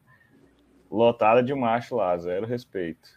[0.90, 3.08] Lotada de macho lá, zero respeito.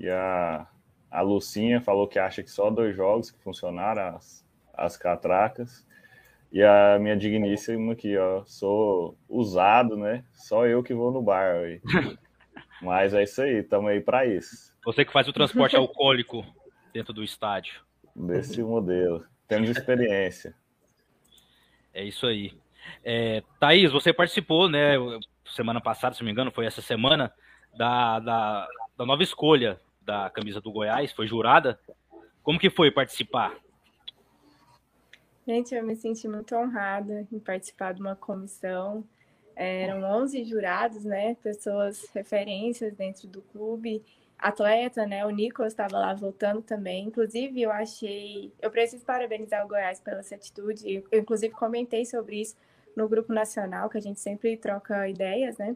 [0.00, 0.66] E a,
[1.10, 4.18] a Lucinha falou que acha que só dois jogos que funcionaram,
[4.78, 5.86] as catracas.
[6.50, 8.42] E a minha digníssima aqui, ó.
[8.46, 10.24] Sou usado, né?
[10.32, 11.56] Só eu que vou no bar.
[11.56, 11.80] Aí.
[12.80, 14.72] Mas é isso aí, estamos aí para isso.
[14.84, 16.44] Você que faz o transporte alcoólico
[16.92, 17.82] dentro do estádio.
[18.14, 19.24] Desse modelo.
[19.46, 20.54] Temos experiência.
[21.92, 22.52] É isso aí.
[23.04, 24.94] É, Thaís, você participou, né?
[25.44, 27.32] Semana passada, se não me engano, foi essa semana,
[27.76, 31.78] da, da, da nova escolha da camisa do Goiás, foi jurada.
[32.42, 33.54] Como que foi participar?
[35.48, 39.02] Gente, eu me senti muito honrada em participar de uma comissão
[39.56, 41.36] eram 11 jurados, né?
[41.36, 44.04] Pessoas referências dentro do clube,
[44.38, 45.24] atleta, né?
[45.24, 47.06] O Nicolas estava lá voltando também.
[47.06, 48.52] Inclusive, eu achei.
[48.60, 51.02] Eu preciso parabenizar o Goiás pela essa atitude.
[51.10, 52.54] Eu, inclusive, comentei sobre isso
[52.94, 55.74] no grupo nacional, que a gente sempre troca ideias, né?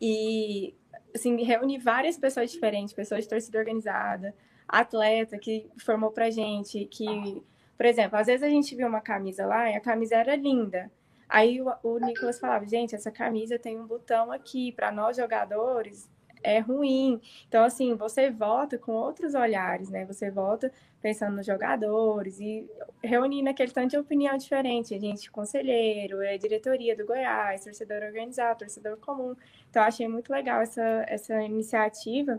[0.00, 0.76] E,
[1.12, 4.32] assim, reunir várias pessoas diferentes, pessoas de torcida organizada,
[4.68, 7.42] atleta que formou pra gente, que,
[7.76, 10.90] por exemplo, às vezes a gente viu uma camisa lá e a camisa era linda,
[11.28, 16.08] Aí o, o Nicolas falava, gente, essa camisa tem um botão aqui, para nós jogadores
[16.42, 17.20] é ruim.
[17.48, 20.04] Então, assim, você volta com outros olhares, né?
[20.04, 20.72] Você volta
[21.02, 22.68] pensando nos jogadores e
[23.02, 24.94] reunindo aquele tanto de opinião diferente.
[24.94, 29.34] A gente, conselheiro, é diretoria do Goiás, torcedor organizado, torcedor comum.
[29.68, 32.38] Então, achei muito legal essa, essa iniciativa.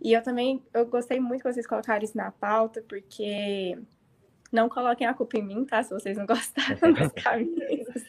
[0.00, 3.76] E eu também, eu gostei muito que vocês colocaram isso na pauta, porque
[4.50, 5.82] não coloquem a culpa em mim, tá?
[5.82, 8.04] Se vocês não gostaram das camisas.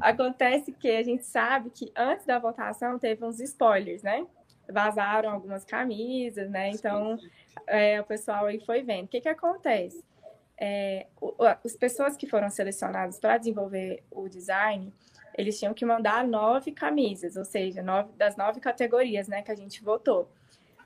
[0.00, 4.26] Acontece que a gente sabe que antes da votação teve uns spoilers, né?
[4.70, 6.70] Vazaram algumas camisas, né?
[6.70, 7.18] Então,
[7.66, 9.04] é, o pessoal aí foi vendo.
[9.04, 10.02] O que que acontece?
[10.58, 11.34] É, o,
[11.64, 14.92] as pessoas que foram selecionadas para desenvolver o design,
[15.36, 19.56] eles tinham que mandar nove camisas, ou seja, nove, das nove categorias, né, que a
[19.56, 20.30] gente votou.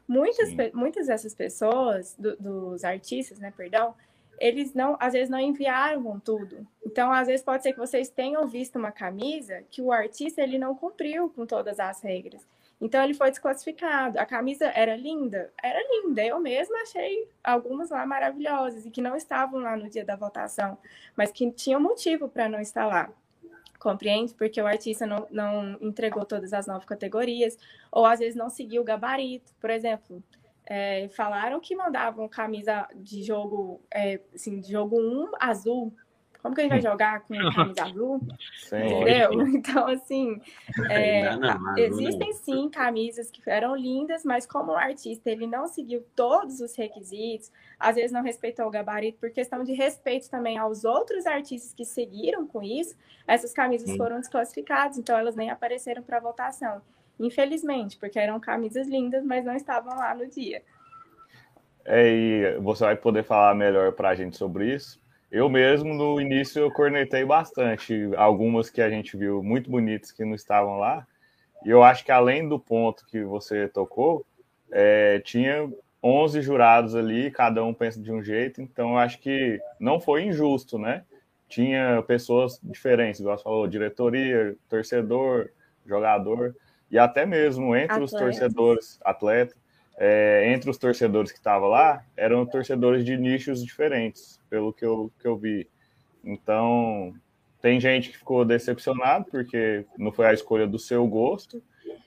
[0.08, 3.94] Muitas, muitas dessas pessoas, do, dos artistas, né, perdão,
[4.38, 6.66] eles não, às vezes não enviaram tudo.
[6.84, 10.58] Então, às vezes pode ser que vocês tenham visto uma camisa que o artista ele
[10.58, 12.46] não cumpriu com todas as regras.
[12.80, 14.18] Então ele foi desclassificado.
[14.18, 16.22] A camisa era linda, era linda.
[16.24, 20.76] Eu mesma achei algumas lá maravilhosas e que não estavam lá no dia da votação,
[21.16, 23.10] mas que tinham motivo para não estar lá.
[23.78, 24.34] Compreende?
[24.34, 27.58] Porque o artista não, não entregou todas as nove categorias,
[27.90, 29.52] ou às vezes não seguiu o gabarito.
[29.60, 30.22] Por exemplo,
[30.66, 35.94] é, falaram que mandavam camisa de jogo, é, assim, de jogo 1 azul.
[36.42, 38.20] Como que a gente vai jogar com camisa azul?
[38.58, 38.76] Sim.
[38.76, 39.30] Entendeu?
[39.56, 40.40] Então, assim,
[40.90, 41.28] é,
[41.76, 46.76] existem sim camisas que eram lindas, mas como o artista ele não seguiu todos os
[46.76, 51.72] requisitos, às vezes não respeitou o gabarito, por questão de respeito também aos outros artistas
[51.72, 52.96] que seguiram com isso,
[53.26, 53.96] essas camisas sim.
[53.96, 56.80] foram desclassificadas, então elas nem apareceram para votação.
[57.18, 60.62] Infelizmente, porque eram camisas lindas, mas não estavam lá no dia.
[61.84, 65.00] É, e você vai poder falar melhor para a gente sobre isso.
[65.30, 68.10] Eu mesmo, no início, eu cornetei bastante.
[68.16, 71.06] Algumas que a gente viu muito bonitas que não estavam lá.
[71.64, 74.24] E eu acho que além do ponto que você tocou,
[74.70, 75.70] é, tinha
[76.02, 78.60] 11 jurados ali, cada um pensa de um jeito.
[78.60, 81.04] Então, eu acho que não foi injusto, né?
[81.48, 85.50] Tinha pessoas diferentes, igual você falou, diretoria, torcedor,
[85.84, 86.54] jogador
[86.90, 89.54] e até mesmo entre os torcedores, atleta,
[89.98, 95.10] é, entre os torcedores que estavam lá, eram torcedores de nichos diferentes, pelo que eu,
[95.18, 95.68] que eu vi.
[96.22, 97.14] Então,
[97.60, 101.62] tem gente que ficou decepcionado porque não foi a escolha do seu gosto,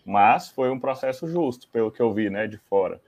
[0.06, 3.02] mas foi um processo justo, pelo que eu vi, né, de fora.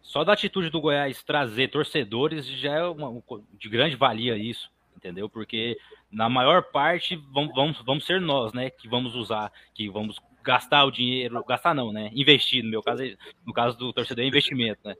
[0.00, 5.28] Só da atitude do Goiás trazer torcedores já é uma, de grande valia isso, entendeu?
[5.28, 5.78] Porque
[6.10, 10.84] na maior parte vamos, vamos, vamos ser nós, né, que vamos usar, que vamos gastar
[10.84, 13.02] o dinheiro, gastar não, né, investir, no meu caso,
[13.46, 14.94] no caso do torcedor é investimento, né.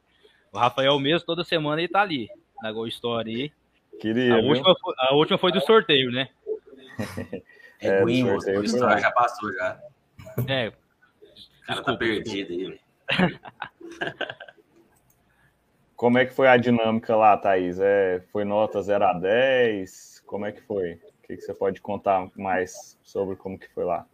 [0.53, 2.29] O Rafael mesmo, toda semana ele tá ali,
[2.63, 3.53] na Gol Story aí.
[4.01, 6.29] Queria, a, última foi, a última foi do sorteio, né.
[7.81, 8.67] é, ruim, o sorteio
[8.99, 9.79] já passou já.
[10.47, 10.69] É.
[10.69, 12.81] O cara tá perdido aí,
[15.99, 17.81] Como é que foi a dinâmica lá, Thaís?
[17.81, 20.23] É, foi nota 0 a 10?
[20.25, 20.93] Como é que foi?
[20.93, 24.07] O que, que você pode contar mais sobre como que foi lá?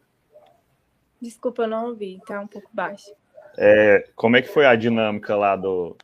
[1.20, 3.12] Desculpa, eu não ouvi, tá um pouco baixo.
[3.58, 5.94] É, como é que foi a dinâmica lá do,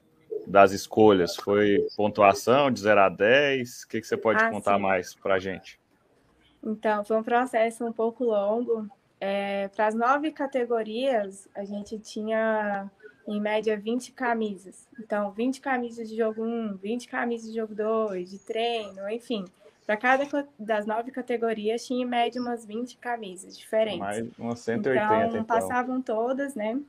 [0.46, 1.34] das escolhas?
[1.36, 3.84] Foi pontuação de 0 a 10?
[3.84, 4.82] O que, que você pode ah, contar sim.
[4.82, 5.80] mais para a gente?
[6.62, 8.86] Então, foi um processo um pouco longo.
[9.18, 12.90] É, para as nove categorias, a gente tinha
[13.26, 14.88] em média 20 camisas.
[14.98, 19.44] Então, 20 camisas de jogo 1, 20 camisas de jogo 2, de treino, enfim.
[19.86, 20.24] Para cada
[20.58, 23.98] das nove categorias, tinha em média umas 20 camisas diferentes.
[23.98, 25.44] Mais umas 180, então, então.
[25.44, 26.80] passavam todas, né?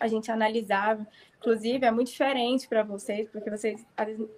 [0.00, 1.06] A gente analisava.
[1.38, 3.84] Inclusive, é muito diferente para vocês, porque vocês,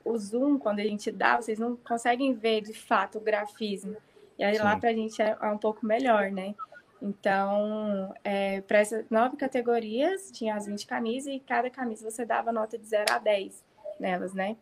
[0.05, 3.97] o zoom, quando a gente dá, vocês não conseguem ver de fato o grafismo.
[4.39, 4.63] E aí Sim.
[4.63, 6.55] lá para a gente é, é um pouco melhor, né?
[7.03, 12.53] Então, é, para essas nove categorias, tinha as 20 camisas e cada camisa você dava
[12.53, 13.63] nota de 0 a 10
[14.01, 14.57] nelas, né?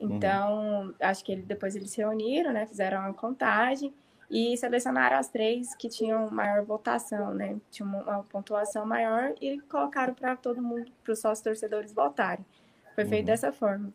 [0.00, 0.16] Uhum.
[0.16, 0.94] Então, uhum.
[1.00, 2.66] acho que ele, depois eles se reuniram, né?
[2.66, 3.92] Fizeram uma contagem
[4.30, 7.56] e selecionaram as três que tinham maior votação, né?
[7.70, 12.44] Tinha uma, uma pontuação maior e colocaram para todo mundo, para os sócios torcedores votarem.
[12.94, 13.26] Foi feito uhum.
[13.26, 13.92] dessa forma.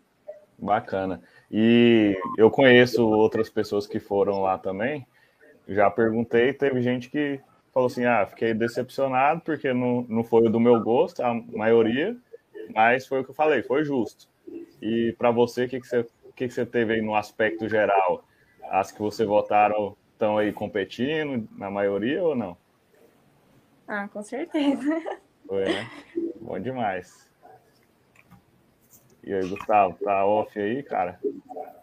[0.57, 1.21] Bacana.
[1.51, 5.05] E eu conheço outras pessoas que foram lá também.
[5.67, 7.39] Já perguntei, teve gente que
[7.77, 12.17] falou assim: ah, fiquei decepcionado porque não, não foi o do meu gosto, a maioria,
[12.73, 14.27] mas foi o que eu falei, foi justo.
[14.81, 16.03] E para você, o que, que, você,
[16.35, 18.25] que, que você teve aí no aspecto geral?
[18.71, 22.57] As que você votaram estão aí competindo na maioria ou não?
[23.87, 25.19] Ah, com certeza.
[25.47, 25.87] Foi, né?
[26.41, 27.26] Bom demais.
[29.27, 31.19] E aí, Gustavo, tá off aí, cara?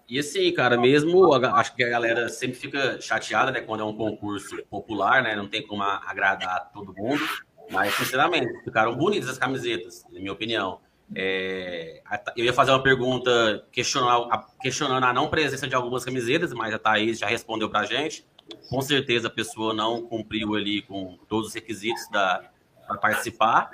[0.09, 3.95] E assim, cara, mesmo acho que a galera sempre fica chateada, né, quando é um
[3.95, 7.23] concurso popular, né, não tem como agradar todo mundo,
[7.71, 10.81] mas sinceramente, ficaram bonitas as camisetas, na minha opinião.
[11.15, 12.01] É,
[12.35, 17.19] eu ia fazer uma pergunta questionando, a não presença de algumas camisetas, mas a Thaís
[17.19, 18.27] já respondeu pra gente.
[18.71, 22.51] Com certeza a pessoa não cumpriu ali com todos os requisitos para
[23.03, 23.71] participar.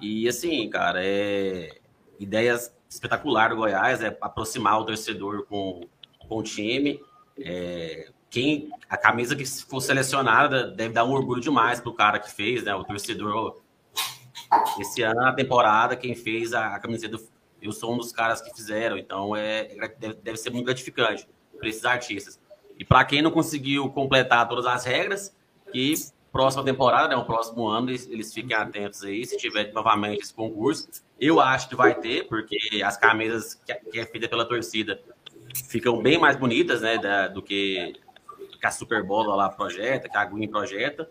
[0.00, 1.78] E assim, cara, é
[2.18, 5.80] ideias espetacular do Goiás, é aproximar o torcedor com,
[6.28, 7.00] com o time.
[7.38, 12.30] É, quem a camisa que for selecionada deve dar um orgulho demais pro cara que
[12.30, 12.74] fez, né?
[12.74, 13.60] O torcedor.
[14.78, 17.18] Esse ano, a temporada, quem fez a, a camiseta,
[17.60, 21.26] eu sou um dos caras que fizeram, então é, deve, deve ser muito gratificante
[21.56, 22.38] para esses artistas.
[22.78, 25.34] E para quem não conseguiu completar todas as regras,
[25.70, 25.92] que
[26.32, 30.34] próxima temporada, né, o próximo ano, eles, eles fiquem atentos aí, se tiver novamente esse
[30.34, 30.88] concurso.
[31.20, 35.00] Eu acho que vai ter, porque as camisas que, que é feita pela torcida
[35.68, 37.92] ficam bem mais bonitas, né, da, do que,
[38.58, 41.08] que a Super Bowl lá projeta, que a Green projeta.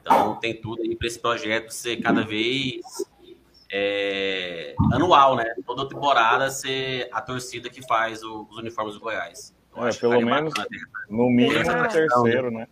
[0.00, 2.82] Então tem tudo aí para esse projeto ser cada vez
[3.72, 5.54] é, anual, né?
[5.66, 9.54] Toda temporada ser a torcida que faz o, os uniformes do Goiás.
[9.76, 10.52] é, pelo menos,
[11.08, 12.68] no mínimo, o terceiro, né?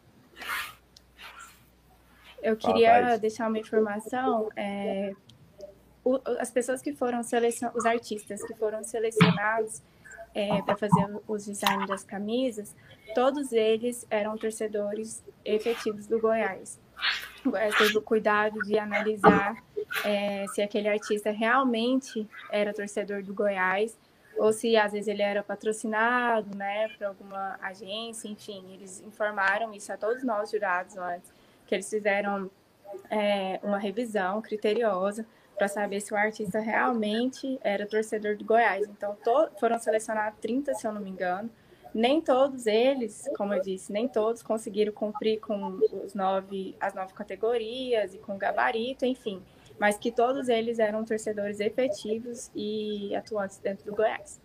[2.43, 4.51] Eu queria deixar uma informação.
[4.57, 5.15] É,
[6.05, 9.81] o, as pessoas que foram selecionadas, os artistas que foram selecionados
[10.35, 12.75] é, para fazer os designs das camisas,
[13.15, 16.81] todos eles eram torcedores efetivos do Goiás.
[17.45, 19.63] O Goiás teve o cuidado de analisar
[20.05, 23.97] é, se aquele artista realmente era torcedor do Goiás
[24.39, 29.93] ou se às vezes ele era patrocinado, né, por alguma agência, enfim, eles informaram isso
[29.93, 31.31] a todos nós jurados antes
[31.73, 32.51] que eles fizeram
[33.09, 35.25] é, uma revisão criteriosa
[35.57, 38.87] para saber se o artista realmente era torcedor do Goiás.
[38.87, 39.17] Então,
[39.59, 41.49] foram selecionados 30, se eu não me engano.
[41.95, 47.15] Nem todos eles, como eu disse, nem todos conseguiram cumprir com os nove, as nove
[47.15, 49.43] categorias e com o gabarito, enfim.
[49.79, 54.39] Mas que todos eles eram torcedores efetivos e atuantes dentro do Goiás.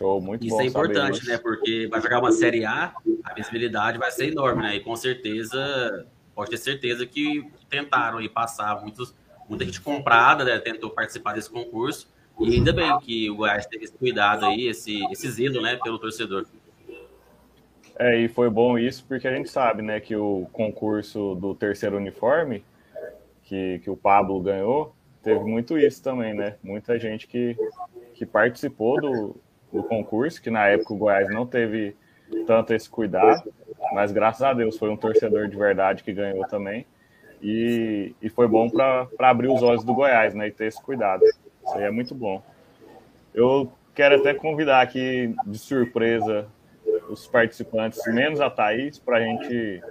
[0.00, 0.62] Show, muito isso bom.
[0.62, 1.36] Isso é importante, né?
[1.36, 4.76] Porque vai jogar uma Série A, a visibilidade vai ser enorme, né?
[4.76, 9.14] E com certeza, pode ter certeza que tentaram aí passar muitos,
[9.46, 10.58] muita gente comprada, né?
[10.58, 12.08] Tentou participar desse concurso.
[12.40, 15.98] E ainda bem que o Goiás teve esse cuidado aí, esse, esse zelo, né, pelo
[15.98, 16.46] torcedor.
[17.98, 21.98] É, e foi bom isso porque a gente sabe, né, que o concurso do terceiro
[21.98, 22.64] uniforme,
[23.42, 26.56] que, que o Pablo ganhou, teve muito isso também, né?
[26.62, 27.54] Muita gente que,
[28.14, 29.36] que participou do,
[29.72, 31.96] do concurso, que na época o Goiás não teve
[32.46, 33.52] tanto esse cuidado,
[33.92, 36.86] mas graças a Deus foi um torcedor de verdade que ganhou também.
[37.42, 40.48] E, e foi bom para abrir os olhos do Goiás, né?
[40.48, 41.24] E ter esse cuidado.
[41.24, 42.42] Isso aí é muito bom.
[43.34, 46.46] Eu quero até convidar aqui de surpresa
[47.08, 49.82] os participantes, menos a Thaís, para a gente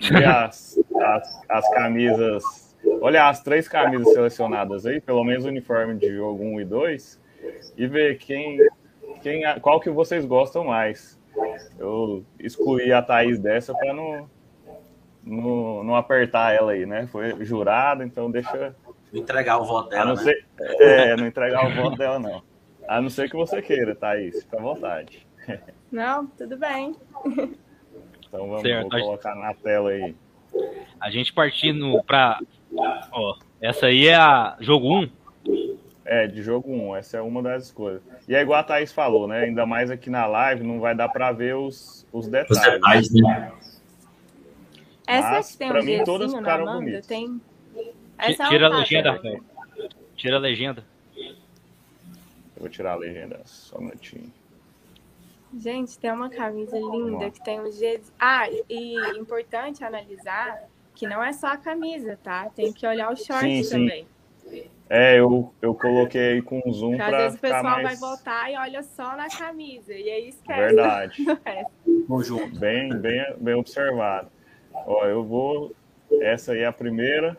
[0.00, 2.44] ver as, as, as, camisas.
[3.00, 7.20] Olha as três camisas selecionadas aí, pelo menos o uniforme de jogo 1 e 2,
[7.76, 8.58] e ver quem,
[9.24, 11.18] quem, qual que vocês gostam mais.
[11.78, 14.28] Eu excluí a Thaís dessa para não,
[15.24, 17.06] não, não apertar ela aí, né?
[17.06, 18.76] Foi jurada, então deixa.
[19.10, 20.04] Não entregar o voto dela.
[20.04, 20.22] não né?
[20.22, 20.46] ser,
[20.78, 22.42] é, não entregar o voto dela, não.
[22.86, 24.42] A não ser que você queira, Thaís.
[24.42, 25.26] Fica à vontade.
[25.92, 26.96] Não, tudo bem.
[28.26, 30.16] Então vamos certo, colocar na tela aí.
[31.00, 32.40] A gente partindo para.
[33.12, 35.10] Ó, essa aí é a jogo 1.
[36.04, 36.96] É, de jogo 1.
[36.96, 38.02] Essa é uma das coisas.
[38.28, 39.44] E é igual a Thaís falou, né?
[39.44, 42.50] Ainda mais aqui na live, não vai dar para ver os, os detalhes.
[42.50, 43.52] Os detalhes, né?
[45.06, 47.06] Essa Mas, que tem um mim, todas ficaram bonitas.
[47.06, 47.40] Tem...
[48.18, 49.40] Essa é Tira é a legenda, Rafael.
[50.16, 50.84] Tira a legenda.
[51.16, 54.32] Eu vou tirar a legenda só um minutinho.
[55.58, 58.00] Gente, tem uma camisa linda que tem os G.
[58.18, 62.48] Ah, e importante analisar que não é só a camisa, tá?
[62.50, 64.04] Tem que olhar o short sim, também.
[64.04, 64.13] Sim.
[64.88, 67.16] É, eu, eu coloquei com zoom para.
[67.16, 67.82] Às vezes o pessoal mais...
[67.82, 69.92] vai voltar e olha só na camisa.
[69.92, 70.60] E aí esquece.
[70.60, 71.24] Verdade.
[72.58, 74.28] Bem, bem, bem observado.
[74.72, 75.74] Ó, eu vou.
[76.20, 77.36] Essa aí é a primeira.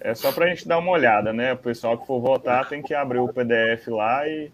[0.00, 1.52] É só para a gente dar uma olhada, né?
[1.52, 4.50] O pessoal que for votar tem que abrir o PDF lá e,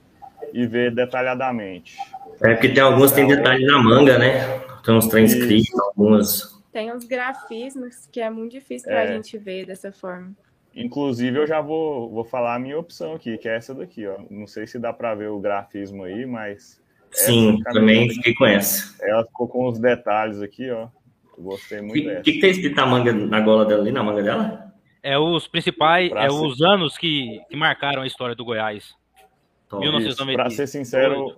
[0.53, 1.97] e ver detalhadamente.
[2.43, 4.41] É porque tem alguns que tem detalhe na manga, né?
[4.85, 6.61] Tem uns trem escritos, algumas.
[6.73, 9.13] Tem uns grafismos que é muito difícil para a é.
[9.13, 10.35] gente ver dessa forma.
[10.77, 14.17] Inclusive, eu já vou, vou falar a minha opção aqui, que é essa daqui, ó.
[14.29, 16.83] Não sei se dá para ver o grafismo aí, mas.
[17.13, 18.95] Sim, também fiquei com essa.
[19.01, 20.89] Ela ficou com os detalhes aqui, ó.
[21.39, 22.21] Eu gostei muito que, dessa.
[22.21, 24.75] O que, que tem escrito na manga, na gola dela ali, na manga dela?
[25.01, 26.35] É os principais, pra é ser...
[26.35, 28.97] os anos que, que marcaram a história do Goiás.
[30.35, 31.37] Para ser sincero,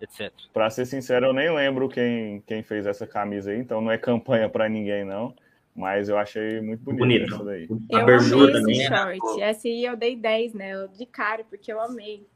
[0.00, 0.32] etc.
[0.52, 3.98] Para ser sincero, eu nem lembro quem, quem fez essa camisa aí, então não é
[3.98, 5.34] campanha para ninguém não.
[5.76, 7.34] Mas eu achei muito bonito, bonito.
[7.34, 7.68] essa daí.
[7.90, 8.80] Eu a bermuda também.
[8.80, 8.96] Esse né?
[8.96, 9.42] short.
[9.42, 10.86] Essa aí eu dei 10, né?
[10.86, 12.26] De cara, porque eu amei.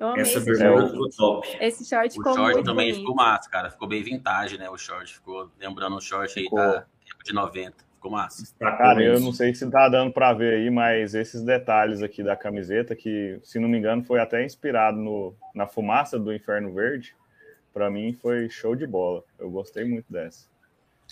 [0.00, 1.48] Eu amei essa bermuda ficou top.
[1.60, 3.00] Esse short ficou o short muito também bonito.
[3.00, 3.70] ficou massa, cara.
[3.70, 4.68] Ficou bem vintage, né?
[4.68, 5.14] O short.
[5.14, 6.58] Ficou lembrando o short aí ficou.
[6.58, 7.76] da tempo de 90.
[7.94, 8.54] Ficou massa.
[8.58, 12.34] Cara, eu não sei se tá dando para ver aí, mas esses detalhes aqui da
[12.34, 17.14] camiseta, que, se não me engano, foi até inspirado no, na fumaça do Inferno Verde,
[17.72, 19.22] para mim foi show de bola.
[19.38, 20.48] Eu gostei muito dessa.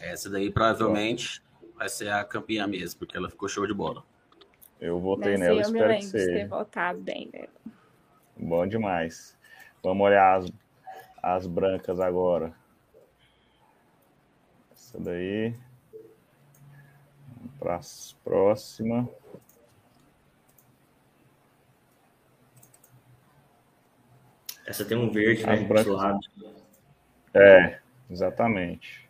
[0.00, 1.42] Essa daí provavelmente
[1.78, 4.02] vai ser a campeã mesmo, porque ela ficou show de bola.
[4.80, 6.32] Eu votei Nessa nela, eu espero me que seja.
[6.32, 7.48] ter votado bem nela.
[8.36, 9.38] Bom demais.
[9.82, 10.52] Vamos olhar as,
[11.22, 12.52] as brancas agora.
[14.72, 15.54] Essa daí.
[17.58, 17.80] Para a
[18.24, 19.08] próxima.
[24.66, 25.56] Essa tem um verde, né?
[25.64, 26.18] Brancas...
[27.34, 29.07] É, exatamente.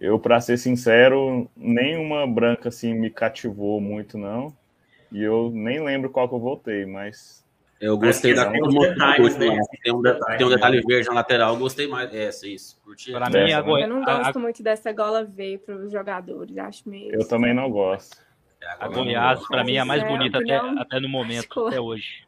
[0.00, 4.54] Eu, para ser sincero, nenhuma branca assim me cativou muito, não.
[5.10, 7.44] E eu nem lembro qual que eu voltei, mas.
[7.80, 9.58] Eu gostei da cor do detalhes, né?
[9.82, 12.12] Tem um, tem um detalhe verde na lateral, eu gostei mais.
[12.14, 12.80] Essa, isso.
[12.84, 13.12] Curti.
[13.12, 16.88] Para mim, agora, eu não gosto a, muito dessa gola V para os jogadores, acho
[16.88, 17.14] meio.
[17.14, 18.16] Eu também não gosto.
[18.80, 22.24] A Goiás, para mim, é a mais bonita até, até no momento, até hoje.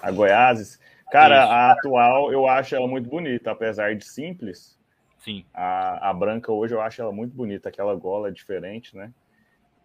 [0.00, 0.78] A Goiás,
[1.10, 1.52] cara, isso.
[1.52, 4.76] a atual eu acho ela muito bonita, apesar de simples.
[5.22, 5.44] Sim.
[5.54, 9.12] A, a branca hoje eu acho ela muito bonita, aquela gola é diferente, né?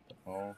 [0.09, 0.55] Então,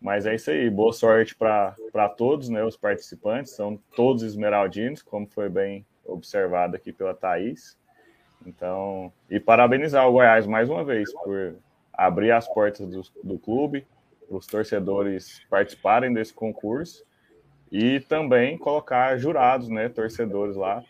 [0.00, 2.64] mas é isso aí, boa sorte para todos, né?
[2.64, 7.76] Os participantes são todos esmeraldinos, como foi bem observado aqui pela Thaís.
[8.46, 11.56] Então, e parabenizar o Goiás mais uma vez por
[11.92, 13.86] abrir as portas do, do clube,
[14.26, 17.04] para os torcedores participarem desse concurso
[17.70, 19.90] e também colocar jurados, né?
[19.90, 20.82] Torcedores lá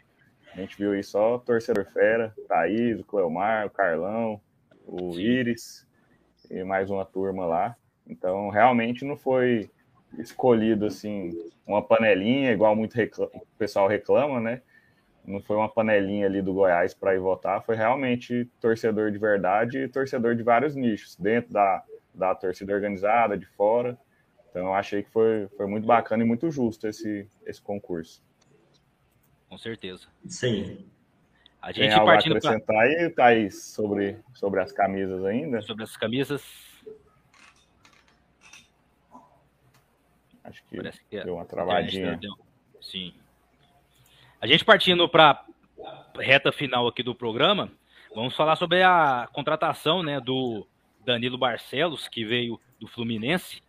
[0.57, 4.40] a gente viu aí só torcedor fera, Thaís, o Cleomar, o Carlão,
[4.86, 5.86] o Iris
[6.50, 7.76] e mais uma turma lá.
[8.07, 9.70] Então, realmente não foi
[10.18, 11.30] escolhido assim
[11.66, 14.62] uma panelinha, igual muito reclama, o pessoal reclama, né?
[15.26, 19.80] Não foi uma panelinha ali do Goiás para ir votar, foi realmente torcedor de verdade
[19.80, 21.84] e torcedor de vários nichos, dentro da,
[22.14, 23.98] da torcida organizada, de fora.
[24.48, 28.25] Então, eu achei que foi, foi muito bacana e muito justo esse, esse concurso
[29.49, 30.07] com certeza.
[30.26, 30.86] Sim.
[31.61, 32.80] A gente Tem algo partindo a acrescentar pra...
[32.82, 35.61] aí, Thaís, sobre, sobre as camisas ainda?
[35.62, 36.42] Sobre as camisas.
[40.44, 40.78] Acho que,
[41.11, 42.16] que deu uma travadinha.
[42.16, 42.32] Deu...
[42.80, 43.12] Sim.
[44.40, 45.44] A gente partindo para
[46.20, 47.70] reta final aqui do programa,
[48.14, 50.66] vamos falar sobre a contratação né, do
[51.05, 53.61] Danilo Barcelos, que veio do Fluminense.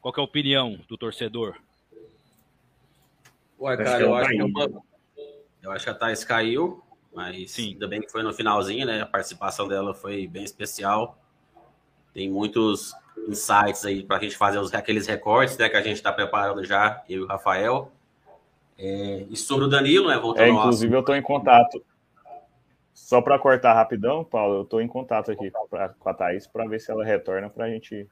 [0.00, 1.56] Qual é a opinião do torcedor?
[3.58, 4.82] Ué, cara, eu acho que é uma,
[5.62, 6.82] eu acho que a Thais caiu,
[7.14, 7.72] mas Sim.
[7.72, 9.02] ainda bem que foi no finalzinho, né?
[9.02, 11.16] A participação dela foi bem especial.
[12.12, 12.94] Tem muitos
[13.28, 16.64] insights aí para a gente fazer os, aqueles recortes né, que a gente está preparando
[16.64, 17.90] já, eu e o Rafael.
[18.78, 20.18] É, e sobre o Danilo, né?
[20.18, 21.82] Voltando é, inclusive, eu estou em contato.
[22.92, 26.66] Só para cortar rapidão, Paulo, eu estou em contato aqui pra, com a Thaís para
[26.66, 28.08] ver se ela retorna para a gente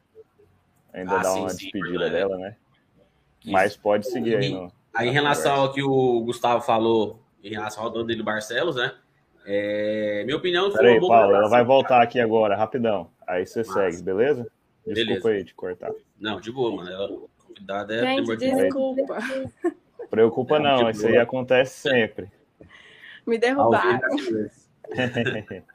[0.92, 2.56] ainda ah, dar sim, uma sim, despedida dela, né?
[3.46, 4.52] Mas pode seguir aí.
[4.52, 8.92] No, aí, em relação ao que o Gustavo falou, em relação ao Danilo Barcelos, né?
[9.46, 10.80] É, minha opinião foi.
[10.80, 13.10] Peraí, Paulo, ela vai voltar aqui agora, rapidão.
[13.26, 14.46] Aí você segue, beleza?
[14.86, 15.28] Desculpa beleza.
[15.28, 15.90] aí de cortar.
[16.18, 16.90] Não, de boa, mano.
[16.90, 17.08] Ela,
[17.46, 19.18] convidada é Gente, desculpa.
[20.10, 22.30] Preocupa não, não isso aí acontece sempre.
[23.26, 24.00] Me derrubaram.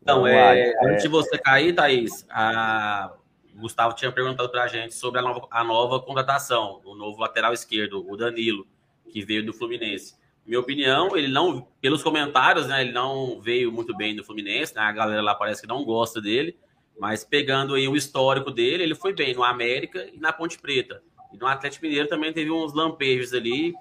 [0.00, 3.12] Então, é, é, antes de você cair, Thaís, a
[3.56, 7.18] o Gustavo tinha perguntado para a gente sobre a nova, a nova contratação, o novo
[7.18, 8.66] lateral esquerdo, o Danilo,
[9.10, 10.14] que veio do Fluminense.
[10.46, 14.82] Minha opinião, ele não, pelos comentários, né, ele não veio muito bem do Fluminense, né,
[14.82, 16.56] a galera lá parece que não gosta dele,
[16.98, 21.02] mas pegando aí o histórico dele, ele foi bem no América e na Ponte Preta.
[21.32, 23.74] E no Atlético Mineiro também teve uns lampejos ali.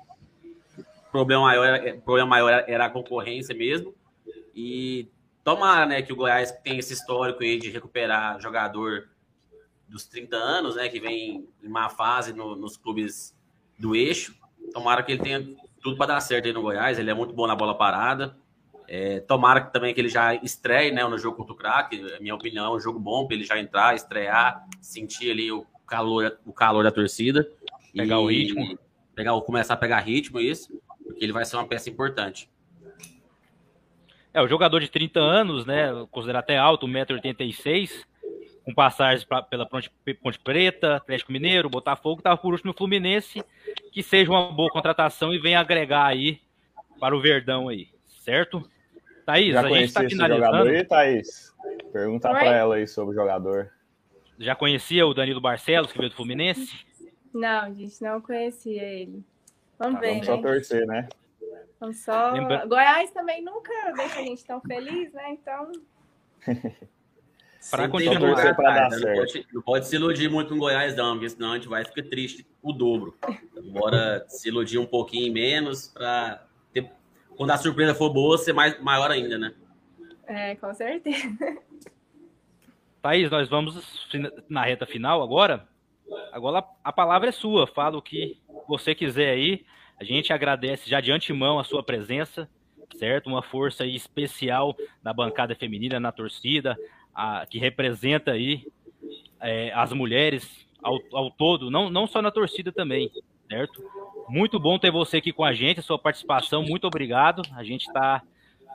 [0.78, 3.96] O problema maior, problema maior era a concorrência mesmo.
[4.54, 5.08] E
[5.44, 9.10] tomara, né, que o Goiás tenha esse histórico aí de recuperar jogador
[9.88, 13.38] dos 30 anos, né, que vem em má fase no, nos clubes
[13.78, 14.36] do eixo.
[14.74, 15.46] Tomara que ele tenha
[15.82, 17.00] tudo para dar certo aí no Goiás.
[17.00, 18.36] Ele é muito bom na bola parada.
[18.88, 22.04] É, tomara que, também que ele já estreie né, no jogo contra o craque.
[22.20, 26.38] Minha opinião, é um jogo bom para ele já entrar, estrear, sentir ali o calor,
[26.46, 27.50] o calor da torcida.
[27.94, 28.80] Pegar e, o ritmo.
[29.16, 32.50] Pegar, começar a pegar ritmo, isso, porque ele vai ser uma peça importante.
[34.34, 35.88] É, o jogador de 30 anos, né?
[36.12, 38.06] Considerado até alto, 1,86m
[38.66, 39.92] com passagens pra, pela Ponte,
[40.22, 43.44] Ponte Preta, Atlético Mineiro, Botafogo, estava por último no Fluminense,
[43.92, 46.42] que seja uma boa contratação e venha agregar aí
[47.00, 47.90] para o Verdão aí,
[48.24, 48.68] certo?
[49.24, 50.46] Thaís, Já a gente está finalizando.
[50.46, 51.56] Jogador aí, Thaís?
[51.94, 53.72] Pergunta para ela aí sobre o jogador.
[54.40, 56.86] Já conhecia o Danilo Barcelos, que veio do Fluminense?
[57.34, 59.24] Não, gente, não conhecia ele.
[59.78, 60.36] Vamos tá, ver, vamos né?
[60.36, 61.08] só torcer, né?
[61.80, 62.32] Vamos só...
[62.32, 62.66] Lembra...
[62.66, 65.32] Goiás também nunca deixa a gente tão feliz, né?
[65.32, 65.72] Então...
[67.72, 71.54] Para continuar, cara, não, pode, não pode se iludir muito com Goiás, não, porque senão
[71.54, 73.18] a gente vai ficar triste o dobro.
[73.72, 76.46] Bora se iludir um pouquinho menos para
[77.36, 79.54] quando a surpresa for boa, ser mais, maior ainda, né?
[80.26, 81.28] É, com certeza.
[83.02, 84.10] Thaís, nós vamos
[84.50, 85.68] na reta final agora.
[86.32, 87.68] Agora a palavra é sua.
[87.68, 89.66] Fala o que você quiser aí.
[90.00, 92.50] A gente agradece já de antemão a sua presença,
[92.98, 93.28] certo?
[93.28, 96.76] Uma força especial na bancada feminina, na torcida,
[97.16, 98.68] a, que representa aí
[99.40, 103.10] é, as mulheres ao, ao todo, não, não só na torcida também,
[103.50, 103.84] certo?
[104.28, 107.42] Muito bom ter você aqui com a gente, sua participação, muito obrigado.
[107.56, 108.22] A gente está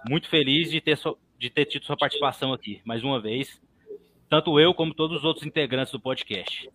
[0.09, 0.99] muito feliz de ter,
[1.38, 3.61] de ter tido sua participação aqui, mais uma vez.
[4.28, 6.70] Tanto eu como todos os outros integrantes do podcast.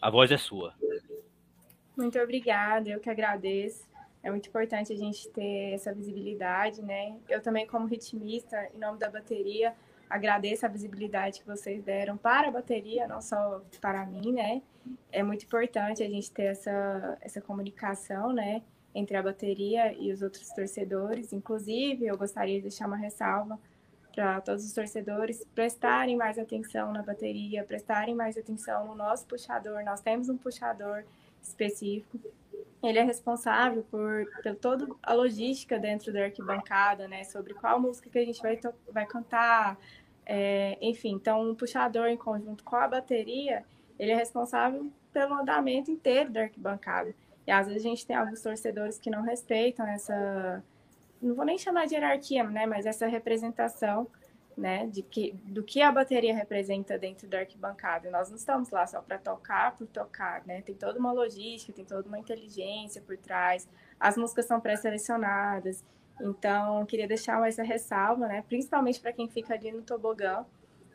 [0.00, 0.74] A voz é sua.
[1.96, 3.88] Muito obrigada, eu que agradeço.
[4.22, 7.16] É muito importante a gente ter essa visibilidade, né?
[7.28, 9.74] Eu também, como ritmista, em nome da bateria,
[10.10, 14.60] agradeço a visibilidade que vocês deram para a bateria, não só para mim, né?
[15.12, 18.62] É muito importante a gente ter essa, essa comunicação, né?
[18.92, 21.32] Entre a bateria e os outros torcedores.
[21.32, 23.58] Inclusive, eu gostaria de deixar uma ressalva
[24.12, 29.84] para todos os torcedores prestarem mais atenção na bateria, prestarem mais atenção no nosso puxador.
[29.84, 31.04] Nós temos um puxador
[31.40, 32.18] específico.
[32.82, 37.24] Ele é responsável por, por toda a logística dentro da arquibancada, né?
[37.24, 38.58] Sobre qual música que a gente vai,
[38.90, 39.78] vai cantar,
[40.26, 43.64] é, enfim, então um puxador em conjunto com a bateria,
[43.98, 47.14] ele é responsável pelo andamento inteiro da arquibancada.
[47.46, 50.62] E às vezes a gente tem alguns torcedores que não respeitam essa,
[51.20, 54.06] não vou nem chamar de hierarquia, né, mas essa representação,
[54.56, 58.10] né, de que do que a bateria representa dentro da arquibancada.
[58.10, 60.60] Nós não estamos lá só para tocar por tocar, né?
[60.60, 63.66] Tem toda uma logística, tem toda uma inteligência por trás.
[63.98, 65.82] As músicas são pré-selecionadas.
[66.20, 68.44] Então, queria deixar essa ressalva, né?
[68.48, 70.44] Principalmente para quem fica ali no tobogã,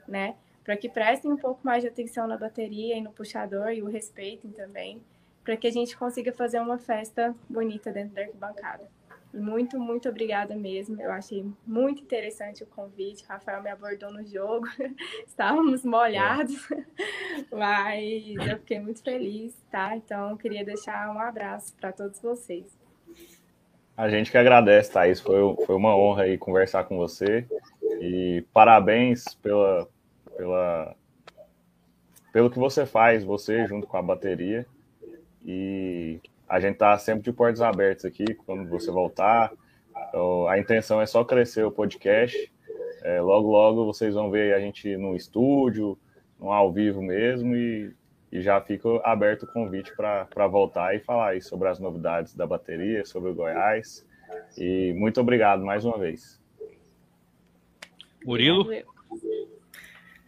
[0.08, 0.36] né?
[0.64, 3.88] Para que prestem um pouco mais de atenção na bateria e no puxador e o
[3.88, 5.02] respeitem também,
[5.44, 8.90] para que a gente consiga fazer uma festa bonita dentro da arquibancada.
[9.36, 11.00] Muito, muito obrigada mesmo.
[11.02, 13.26] Eu achei muito interessante o convite.
[13.26, 14.66] O Rafael me abordou no jogo.
[15.28, 16.68] Estávamos molhados,
[17.52, 19.96] mas eu fiquei muito feliz, tá?
[19.96, 22.85] Então, queria deixar um abraço para todos vocês.
[23.98, 25.22] A gente que agradece, Thaís.
[25.22, 27.46] Foi, foi uma honra aí conversar com você.
[28.02, 29.88] E parabéns pela,
[30.36, 30.96] pela,
[32.34, 34.66] pelo que você faz, você junto com a bateria.
[35.46, 39.54] E a gente tá sempre de portas abertas aqui quando você voltar.
[40.50, 42.52] A intenção é só crescer o podcast.
[43.02, 45.98] É, logo, logo vocês vão ver a gente no estúdio,
[46.38, 47.56] no ao vivo mesmo.
[47.56, 47.94] E
[48.32, 52.46] e já fica aberto o convite para voltar e falar aí sobre as novidades da
[52.46, 54.06] bateria, sobre o Goiás.
[54.58, 56.42] E muito obrigado mais uma vez.
[58.26, 58.72] Murilo?
[58.74, 58.84] É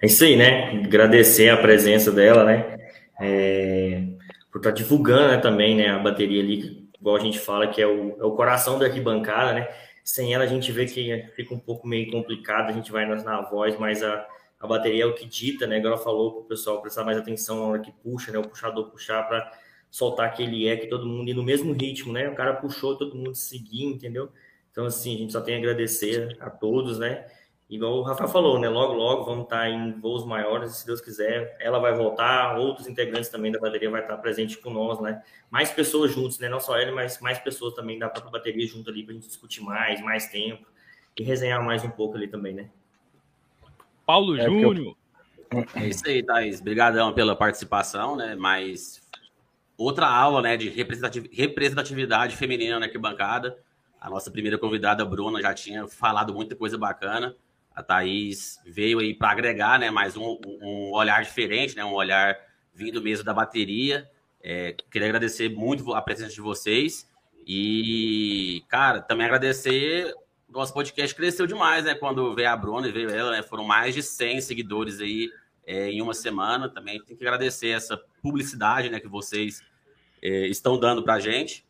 [0.05, 0.83] isso aí, né?
[0.85, 2.77] Agradecer a presença dela, né?
[3.19, 4.03] É...
[4.51, 7.81] por estar tá divulgando né, também né, a bateria ali, igual a gente fala, que
[7.81, 9.67] é o, é o coração da arquibancada, né?
[10.03, 13.15] Sem ela a gente vê que fica um pouco meio complicado, a gente vai na,
[13.15, 14.25] na voz, mas a,
[14.59, 15.77] a bateria é o que dita, né?
[15.77, 18.39] Agora falou para o pessoal prestar mais atenção na hora que puxa, né?
[18.39, 19.51] O puxador puxar para
[19.89, 22.29] soltar aquele é que todo mundo ir no mesmo ritmo, né?
[22.29, 24.31] O cara puxou, todo mundo seguiu, entendeu?
[24.71, 27.25] Então, assim, a gente só tem a agradecer a todos, né?
[27.69, 28.69] Igual o Rafa falou, né?
[28.69, 33.29] Logo, logo vamos estar em voos maiores, se Deus quiser, ela vai voltar, outros integrantes
[33.29, 35.21] também da bateria vai estar presente com nós, né?
[35.51, 36.47] Mais pessoas juntos, né?
[36.47, 39.27] Não só ele, mas mais pessoas também da própria bateria junto ali para a gente
[39.27, 40.65] discutir mais, mais tempo
[41.17, 42.69] e resenhar mais um pouco ali também, né?
[44.07, 44.95] Paulo é Júnior.
[45.51, 45.65] Eu...
[45.75, 46.61] É isso aí, Thaís.
[46.61, 48.35] Obrigadão pela participação, né?
[48.35, 49.01] Mas
[49.77, 53.57] outra aula, né, de representatividade feminina na arquibancada.
[53.99, 57.35] A nossa primeira convidada, Bruna, já tinha falado muita coisa bacana.
[57.75, 62.35] A Thaís veio aí para agregar, né, mais um, um, olhar diferente, né, um olhar
[62.73, 64.09] vindo mesmo da bateria.
[64.41, 67.09] É, queria agradecer muito a presença de vocês
[67.45, 70.13] e, cara, também agradecer.
[70.49, 71.93] Nosso podcast cresceu demais, né?
[71.93, 73.43] Quando veio a Bruna e veio ela, né?
[73.43, 75.29] Foram mais de 100 seguidores aí
[75.65, 76.69] é, em uma semana.
[76.69, 78.99] Também tem que agradecer essa publicidade, né?
[78.99, 79.61] Que vocês
[80.21, 81.65] é, estão dando para a gente.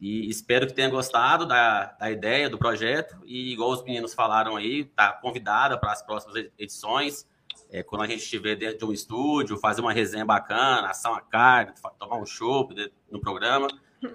[0.00, 3.16] E espero que tenha gostado da, da ideia, do projeto.
[3.24, 7.26] E, igual os meninos falaram aí, tá convidada para as próximas edições.
[7.70, 11.20] É, quando a gente estiver dentro de um estúdio, fazer uma resenha bacana, assar uma
[11.20, 12.74] carne, tomar um chopp
[13.10, 13.68] no programa.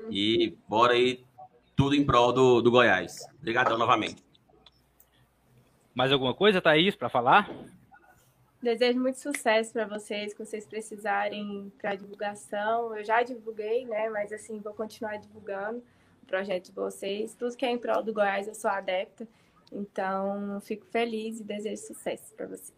[0.09, 1.23] E bora aí,
[1.75, 3.19] tudo em prol do, do Goiás.
[3.39, 4.23] Obrigadão novamente.
[5.93, 7.49] Mais alguma coisa, Thaís, para falar?
[8.61, 12.95] Desejo muito sucesso para vocês, que vocês precisarem para divulgação.
[12.95, 14.09] Eu já divulguei, né?
[14.09, 15.83] Mas assim, vou continuar divulgando
[16.23, 17.35] o projeto de vocês.
[17.35, 19.27] Tudo que é em prol do Goiás, eu sou adepta.
[19.71, 22.73] Então, fico feliz e desejo sucesso para vocês.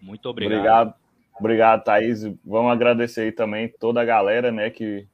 [0.00, 0.54] Muito obrigado.
[0.58, 0.94] Obrigado,
[1.38, 2.22] obrigado, Thaís.
[2.44, 5.06] Vamos agradecer aí também toda a galera, né, que,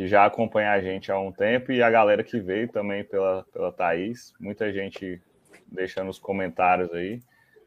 [0.00, 3.44] que já acompanha a gente há um tempo e a galera que veio também pela,
[3.52, 4.32] pela Thaís.
[4.40, 5.20] Muita gente
[5.66, 7.20] deixando os comentários aí.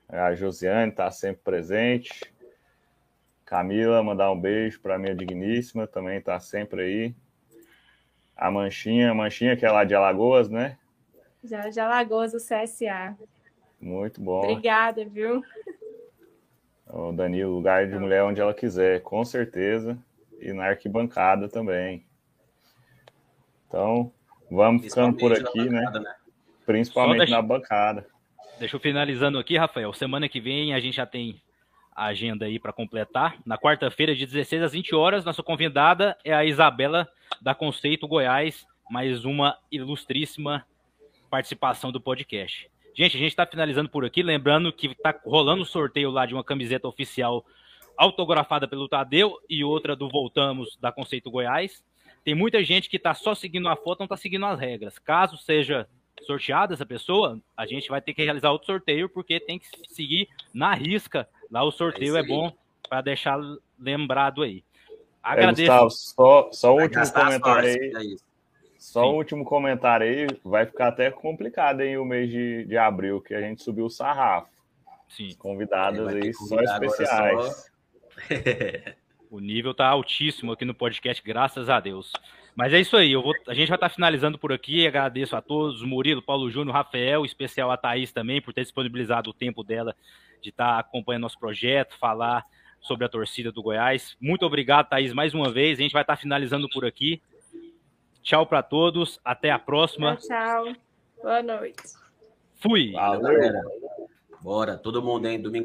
[0.09, 2.33] A Josiane está sempre presente.
[3.45, 7.15] Camila, mandar um beijo para minha digníssima, também está sempre aí.
[8.35, 10.79] A Manchinha, a Manchinha, que é lá de Alagoas, né?
[11.43, 13.15] Já de Alagoas, o CSA.
[13.79, 14.41] Muito bom.
[14.41, 15.43] Obrigada, viu?
[16.87, 19.95] O Danilo, lugar de mulher onde ela quiser, com certeza.
[20.39, 22.03] E na arquibancada também.
[23.73, 24.13] Então,
[24.51, 25.81] vamos ficando por aqui, né?
[25.91, 26.15] né?
[26.63, 28.05] Principalmente na bancada.
[28.59, 29.91] Deixa eu finalizando aqui, Rafael.
[29.93, 31.41] Semana que vem a gente já tem
[31.95, 33.35] a agenda aí para completar.
[33.43, 37.09] Na quarta-feira, de 16 às 20 horas, nossa convidada é a Isabela
[37.41, 40.63] da Conceito Goiás, mais uma ilustríssima
[41.31, 42.69] participação do podcast.
[42.95, 46.35] Gente, a gente está finalizando por aqui, lembrando que está rolando o sorteio lá de
[46.35, 47.43] uma camiseta oficial
[47.97, 51.83] autografada pelo Tadeu e outra do Voltamos da Conceito Goiás.
[52.23, 54.97] Tem muita gente que está só seguindo a foto, não está seguindo as regras.
[54.97, 55.87] Caso seja
[56.21, 60.29] sorteada essa pessoa, a gente vai ter que realizar outro sorteio, porque tem que seguir
[60.53, 61.27] na risca.
[61.51, 62.53] Lá o sorteio é, é bom
[62.87, 63.39] para deixar
[63.77, 64.63] lembrado aí.
[65.21, 65.71] Agradeço.
[65.71, 68.13] É, Gustavo, só, só o último comentário aí.
[68.13, 68.33] É
[68.77, 69.09] só Sim.
[69.09, 73.33] o último comentário aí, vai ficar até complicado em o mês de, de abril, que
[73.33, 74.49] a gente subiu o sarrafo.
[75.07, 75.33] Sim.
[75.37, 77.55] Convidadas é, aí só especiais.
[77.55, 77.73] Só...
[79.33, 82.13] o nível tá altíssimo aqui no podcast, graças a Deus.
[82.55, 84.85] Mas é isso aí, eu vou, a gente vai estar finalizando por aqui.
[84.85, 89.33] Agradeço a todos, Murilo, Paulo Júnior, Rafael, especial a Thaís também, por ter disponibilizado o
[89.33, 89.95] tempo dela
[90.39, 92.45] de estar acompanhando nosso projeto, falar
[92.79, 94.15] sobre a torcida do Goiás.
[94.21, 95.79] Muito obrigado, Thaís, mais uma vez.
[95.79, 97.19] A gente vai estar finalizando por aqui.
[98.21, 100.15] Tchau para todos, até a próxima.
[100.17, 100.75] Tchau, tchau.
[101.23, 101.81] Boa noite.
[102.61, 102.91] Fui.
[102.91, 103.61] Valeu, galera.
[104.43, 105.41] Bora, todo mundo, hein?
[105.41, 105.61] Domingo.